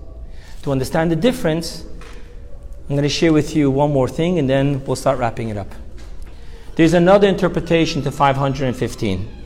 [0.63, 1.85] To understand the difference,
[2.89, 5.57] I'm going to share with you one more thing and then we'll start wrapping it
[5.57, 5.71] up.
[6.77, 9.37] There's another interpretation to 515.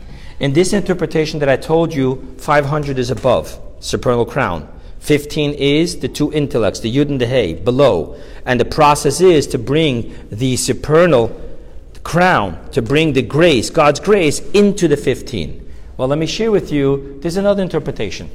[0.41, 4.67] In this interpretation that I told you, 500 is above, supernal crown.
[4.97, 8.19] 15 is the two intellects, the yud and the hey, below.
[8.43, 11.39] And the process is to bring the supernal
[12.01, 15.73] crown, to bring the grace, God's grace, into the 15.
[15.97, 18.31] Well, let me share with you, there's another interpretation.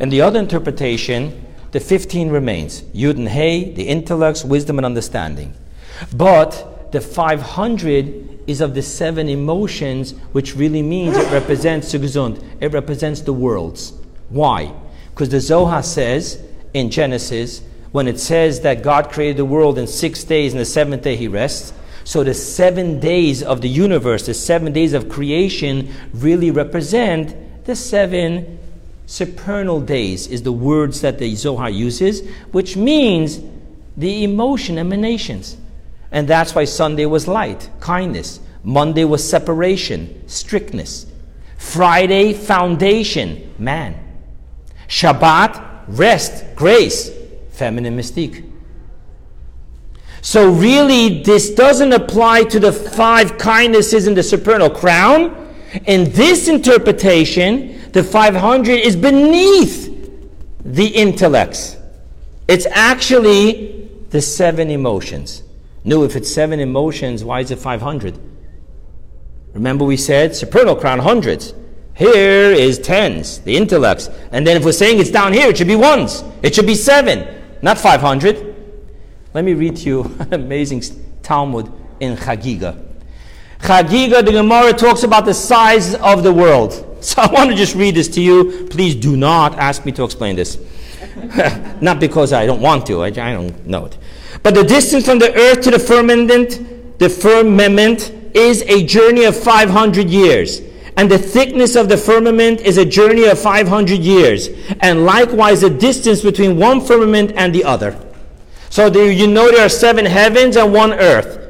[0.00, 5.52] And the other interpretation, the 15 remains yud and hey, the intellects, wisdom, and understanding.
[6.14, 12.42] But the 500 is of the seven emotions, which really means it represents Sugzund.
[12.60, 13.92] It represents the worlds.
[14.28, 14.72] Why?
[15.10, 16.42] Because the Zohar says
[16.74, 20.66] in Genesis, when it says that God created the world in six days and the
[20.66, 21.72] seventh day he rests,
[22.04, 27.34] so the seven days of the universe, the seven days of creation, really represent
[27.64, 28.58] the seven
[29.06, 33.40] supernal days, is the words that the Zohar uses, which means
[33.96, 35.56] the emotion emanations.
[36.10, 38.40] And that's why Sunday was light, kindness.
[38.62, 41.06] Monday was separation, strictness.
[41.56, 43.96] Friday, foundation, man.
[44.88, 47.10] Shabbat, rest, grace,
[47.50, 48.50] feminine mystique.
[50.20, 55.54] So, really, this doesn't apply to the five kindnesses in the supernal crown.
[55.86, 59.86] In this interpretation, the 500 is beneath
[60.64, 61.76] the intellects.
[62.48, 65.42] It's actually the seven emotions.
[65.86, 68.18] No, if it's seven emotions, why is it 500?
[69.54, 71.54] Remember, we said supernal crown hundreds.
[71.94, 74.10] Here is tens, the intellects.
[74.32, 76.24] And then if we're saying it's down here, it should be ones.
[76.42, 77.24] It should be seven,
[77.62, 78.56] not 500.
[79.32, 80.82] Let me read to you an amazing
[81.22, 82.84] Talmud in Chagiga.
[83.60, 86.82] Chagiga, the Gemara talks about the size of the world.
[87.06, 88.66] So I want to just read this to you.
[88.68, 90.58] Please do not ask me to explain this.
[91.80, 93.96] not because I don't want to, I, I don't know it.
[94.42, 99.36] But the distance from the earth to the firmament, the firmament is a journey of
[99.36, 100.62] 500 years.
[100.96, 104.48] And the thickness of the firmament is a journey of 500 years.
[104.80, 108.00] And likewise, the distance between one firmament and the other.
[108.70, 111.42] So you know there are seven heavens and one earth.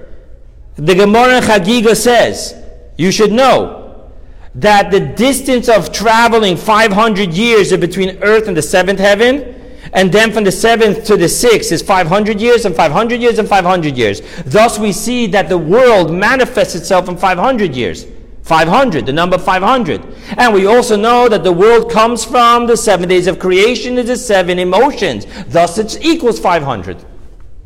[0.76, 2.54] The Gemara Chagiga says,
[2.98, 4.10] you should know
[4.54, 9.55] that the distance of traveling 500 years between earth and the seventh heaven,
[9.96, 13.48] and then from the seventh to the sixth is 500 years and 500 years and
[13.48, 14.20] 500 years.
[14.44, 18.06] Thus we see that the world manifests itself in 500 years.
[18.42, 20.04] 500, the number 500.
[20.36, 24.08] And we also know that the world comes from the seven days of creation is
[24.08, 25.26] the seven emotions.
[25.48, 27.02] Thus it equals 500.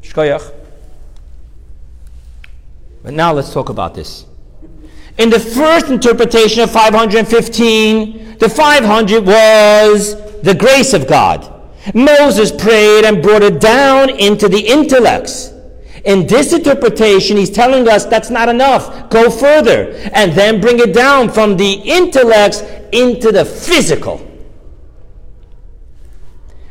[0.01, 0.55] Shkoyach.
[3.03, 4.25] But now let's talk about this.
[5.19, 11.60] In the first interpretation of 515, the 500 was the grace of God.
[11.95, 15.53] Moses prayed and brought it down into the intellects.
[16.05, 19.11] In this interpretation, he's telling us that's not enough.
[19.11, 22.63] Go further and then bring it down from the intellects
[22.93, 24.27] into the physical.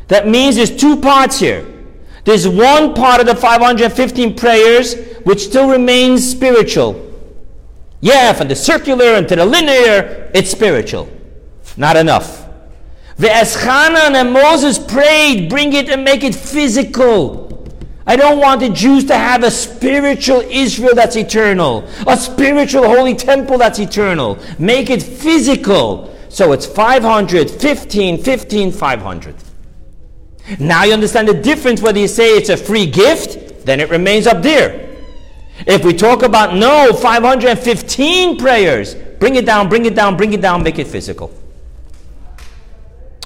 [0.07, 1.65] That means there's two parts here.
[2.26, 7.05] There's one part of the 515 prayers which still remains spiritual.
[8.01, 11.09] Yeah, from the circular into the linear, it's spiritual.
[11.78, 12.49] Not enough.
[13.20, 17.49] Va'eschanan and Moses prayed, bring it and make it physical.
[18.07, 23.13] I don't want the Jews to have a spiritual Israel that's eternal, a spiritual holy
[23.13, 24.39] temple that's eternal.
[24.57, 26.17] Make it physical.
[26.30, 29.36] So it's 500, 15, 15, 500.
[30.57, 34.28] Now you understand the difference whether you say it's a free gift, then it remains
[34.28, 34.95] up there.
[35.67, 40.39] If we talk about no, 515 prayers, bring it down, bring it down, bring it
[40.41, 41.34] down, make it physical.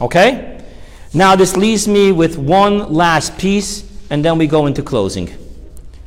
[0.01, 0.61] Okay?
[1.13, 5.31] Now this leaves me with one last piece, and then we go into closing.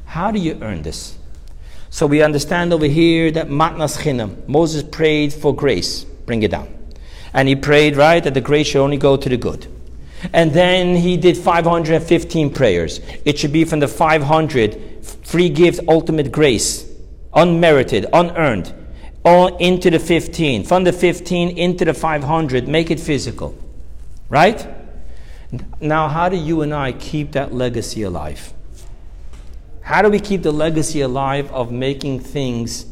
[0.04, 1.16] How do you earn this?
[1.90, 6.68] So we understand over here that matnas chinam, Moses prayed for grace, bring it down.
[7.32, 9.66] And he prayed, right, that the grace should only go to the good.
[10.32, 13.00] And then he did 515 prayers.
[13.24, 16.90] It should be from the 500 free gift, ultimate grace,
[17.34, 18.74] unmerited, unearned,
[19.24, 20.64] all into the 15.
[20.64, 23.54] From the 15 into the 500, make it physical.
[24.28, 24.66] Right?
[25.80, 28.52] Now, how do you and I keep that legacy alive?
[29.82, 32.86] How do we keep the legacy alive of making things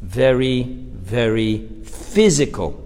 [0.00, 2.82] very, very physical?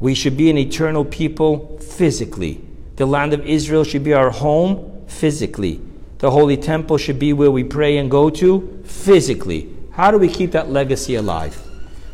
[0.00, 2.62] We should be an eternal people physically.
[2.96, 5.80] The land of Israel should be our home physically.
[6.18, 9.68] The Holy Temple should be where we pray and go to physically.
[9.92, 11.60] How do we keep that legacy alive?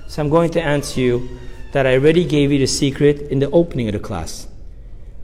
[0.08, 1.38] So I'm going to answer you
[1.72, 4.48] that I already gave you the secret in the opening of the class.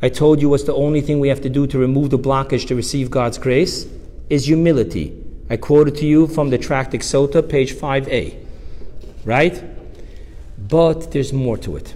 [0.03, 2.67] I told you what's the only thing we have to do to remove the blockage
[2.69, 3.87] to receive God's grace
[4.31, 5.23] is humility.
[5.51, 8.47] I quoted to you from the Tractate Sota, page 5a.
[9.25, 9.63] Right?
[10.69, 11.95] But there's more to it.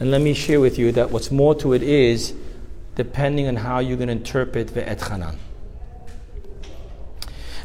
[0.00, 2.34] And let me share with you that what's more to it is
[2.94, 5.36] depending on how you're going to interpret Va'etchanan.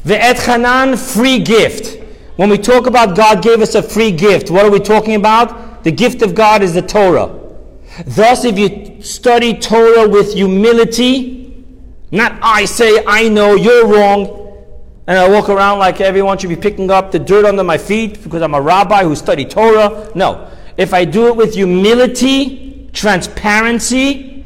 [0.06, 2.02] Ve'et Etchanan free gift.
[2.36, 5.84] When we talk about God gave us a free gift, what are we talking about?
[5.84, 7.43] The gift of God is the Torah.
[8.06, 11.64] Thus, if you study Torah with humility,
[12.12, 14.44] not I say, I know, you're wrong,
[15.06, 18.24] and I walk around like everyone should be picking up the dirt under my feet
[18.24, 20.12] because I'm a rabbi who studied Torah.
[20.16, 20.50] No.
[20.78, 24.46] If I do it with humility, transparency,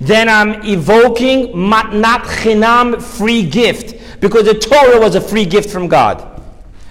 [0.00, 5.88] then I'm evoking matnat chinam, free gift, because the Torah was a free gift from
[5.88, 6.40] God.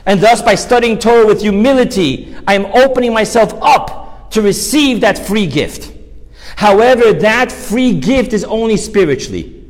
[0.05, 5.17] And thus, by studying Torah with humility, I am opening myself up to receive that
[5.17, 5.94] free gift.
[6.55, 9.63] However, that free gift is only spiritually.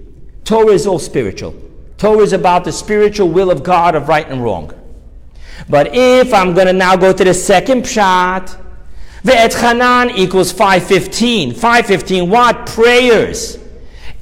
[0.43, 1.55] Torah is all spiritual.
[1.97, 4.71] Torah is about the spiritual will of God of right and wrong.
[5.69, 8.61] But if I'm going to now go to the second pshat,
[9.23, 11.53] Va'etchanan equals 515.
[11.53, 12.67] 515 what?
[12.67, 13.57] Prayers.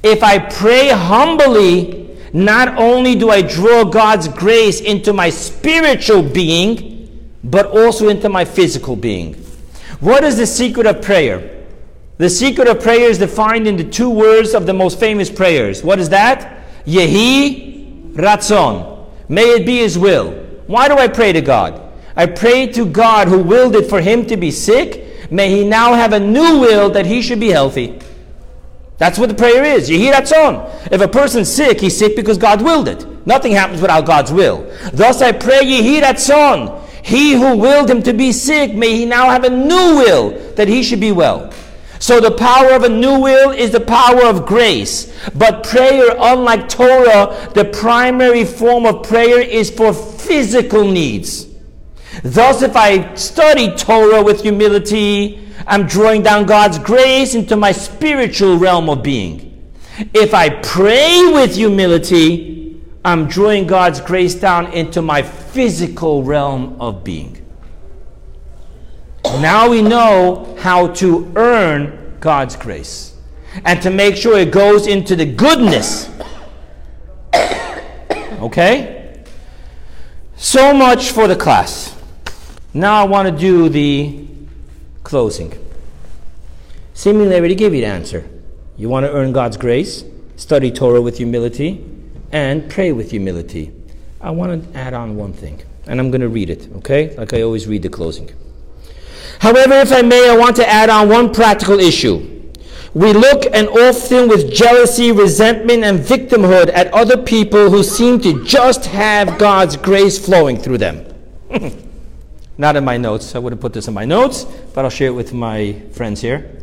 [0.02, 6.94] If I pray humbly, not only do I draw God's grace into my spiritual being,
[7.44, 9.34] but also into my physical being.
[10.00, 11.53] What is the secret of prayer?
[12.18, 15.82] The secret of prayer is defined in the two words of the most famous prayers.
[15.82, 16.64] What is that?
[16.86, 19.08] Yehi Ratzon.
[19.28, 20.30] May it be His will.
[20.66, 21.80] Why do I pray to God?
[22.16, 25.30] I pray to God who willed it for him to be sick.
[25.30, 27.98] May he now have a new will that he should be healthy.
[28.98, 29.88] That's what the prayer is.
[29.88, 30.70] That song?
[30.92, 33.26] If a person's sick, he's sick because God willed it.
[33.26, 34.70] Nothing happens without God's will.
[34.92, 36.80] Thus I pray Yehi Ratzon.
[37.02, 40.68] He who willed him to be sick, may he now have a new will that
[40.68, 41.52] he should be well.
[42.04, 45.10] So the power of a new will is the power of grace.
[45.34, 51.46] But prayer, unlike Torah, the primary form of prayer is for physical needs.
[52.22, 58.58] Thus, if I study Torah with humility, I'm drawing down God's grace into my spiritual
[58.58, 59.72] realm of being.
[60.12, 67.02] If I pray with humility, I'm drawing God's grace down into my physical realm of
[67.02, 67.43] being.
[69.40, 73.14] Now we know how to earn God's grace
[73.64, 76.10] and to make sure it goes into the goodness.
[78.40, 79.24] Okay?
[80.36, 81.96] So much for the class.
[82.74, 84.26] Now I want to do the
[85.02, 85.54] closing.
[86.92, 88.28] Seemingly, I already gave you the answer.
[88.76, 90.04] You want to earn God's grace,
[90.36, 91.82] study Torah with humility,
[92.32, 93.72] and pray with humility.
[94.20, 97.16] I want to add on one thing, and I'm going to read it, okay?
[97.16, 98.30] Like I always read the closing.
[99.40, 102.30] However, if I may, I want to add on one practical issue.
[102.94, 108.44] We look and often with jealousy, resentment, and victimhood at other people who seem to
[108.44, 111.04] just have God's grace flowing through them.
[112.58, 113.34] Not in my notes.
[113.34, 116.20] I would have put this in my notes, but I'll share it with my friends
[116.20, 116.62] here.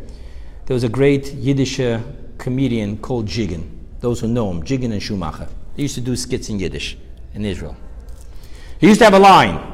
[0.64, 2.00] There was a great Yiddish uh,
[2.38, 3.68] comedian called Dzigan.
[4.00, 5.48] Those who know him, Dzigan and Shumacher.
[5.76, 6.96] They used to do skits in Yiddish
[7.34, 7.76] in Israel.
[8.78, 9.71] He used to have a line.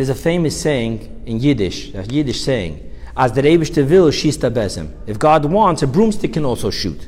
[0.00, 4.50] There's a famous saying in Yiddish, a Yiddish saying, As der Eibishter will, schießt er
[4.50, 4.88] besem.
[5.06, 7.06] If God wants, a broomstick can also shoot.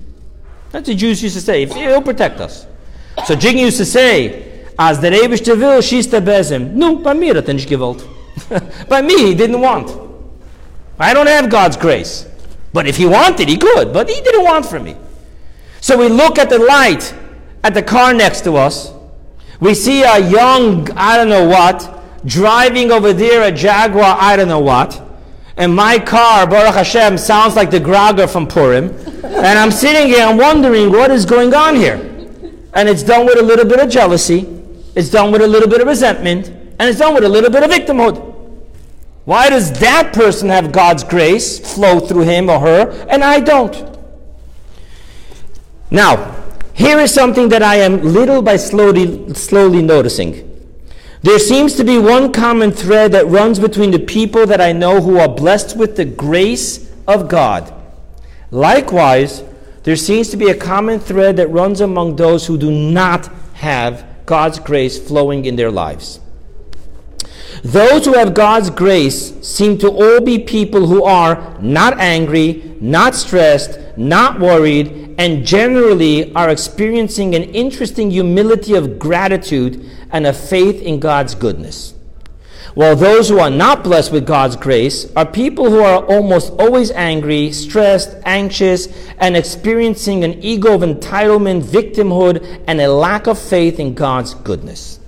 [0.70, 1.64] That's what the Jews used to say.
[1.64, 2.66] He'll protect us.
[3.24, 6.74] So Dzigan used to say, As der Eibishter will, schießt er besem.
[6.74, 8.06] No, bei mir hat er gewollt.
[8.90, 9.88] By me, he didn't want.
[10.98, 12.26] I don't have God's grace.
[12.74, 13.94] But if he wanted, he could.
[13.94, 14.96] But he didn't want from me.
[15.80, 17.14] So we look at the light
[17.64, 18.92] at the car next to us.
[19.60, 21.91] We see a young, I don't know what,
[22.24, 25.00] driving over there a Jaguar, I don't know what.
[25.56, 28.90] And my car, Baruch Hashem, sounds like the Graga from Purim.
[29.24, 31.96] and I'm sitting here and wondering what is going on here.
[32.74, 34.48] And it's done with a little bit of jealousy.
[34.94, 36.48] It's done with a little bit of resentment
[36.82, 38.34] and it's done with a little bit of victimhood.
[39.24, 43.96] Why does that person have God's grace flow through him or her, and I don't?
[45.92, 46.34] Now,
[46.74, 50.51] here is something that I am little by slowly, slowly noticing.
[51.22, 55.00] There seems to be one common thread that runs between the people that I know
[55.00, 57.72] who are blessed with the grace of God.
[58.50, 59.44] Likewise,
[59.84, 64.04] there seems to be a common thread that runs among those who do not have
[64.26, 66.18] God's grace flowing in their lives.
[67.62, 73.14] Those who have God's grace seem to all be people who are not angry, not
[73.14, 80.80] stressed, not worried, and generally are experiencing an interesting humility of gratitude and a faith
[80.82, 81.94] in God's goodness.
[82.74, 86.90] While those who are not blessed with God's grace are people who are almost always
[86.92, 88.88] angry, stressed, anxious,
[89.18, 95.00] and experiencing an ego of entitlement, victimhood, and a lack of faith in God's goodness.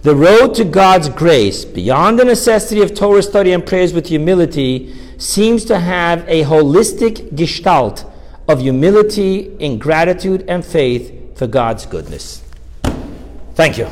[0.00, 4.94] The road to God's grace, beyond the necessity of Torah study and prayers with humility,
[5.18, 8.10] seems to have a holistic gestalt
[8.48, 12.42] of humility in gratitude and faith for God's goodness.
[13.54, 13.86] Thank you.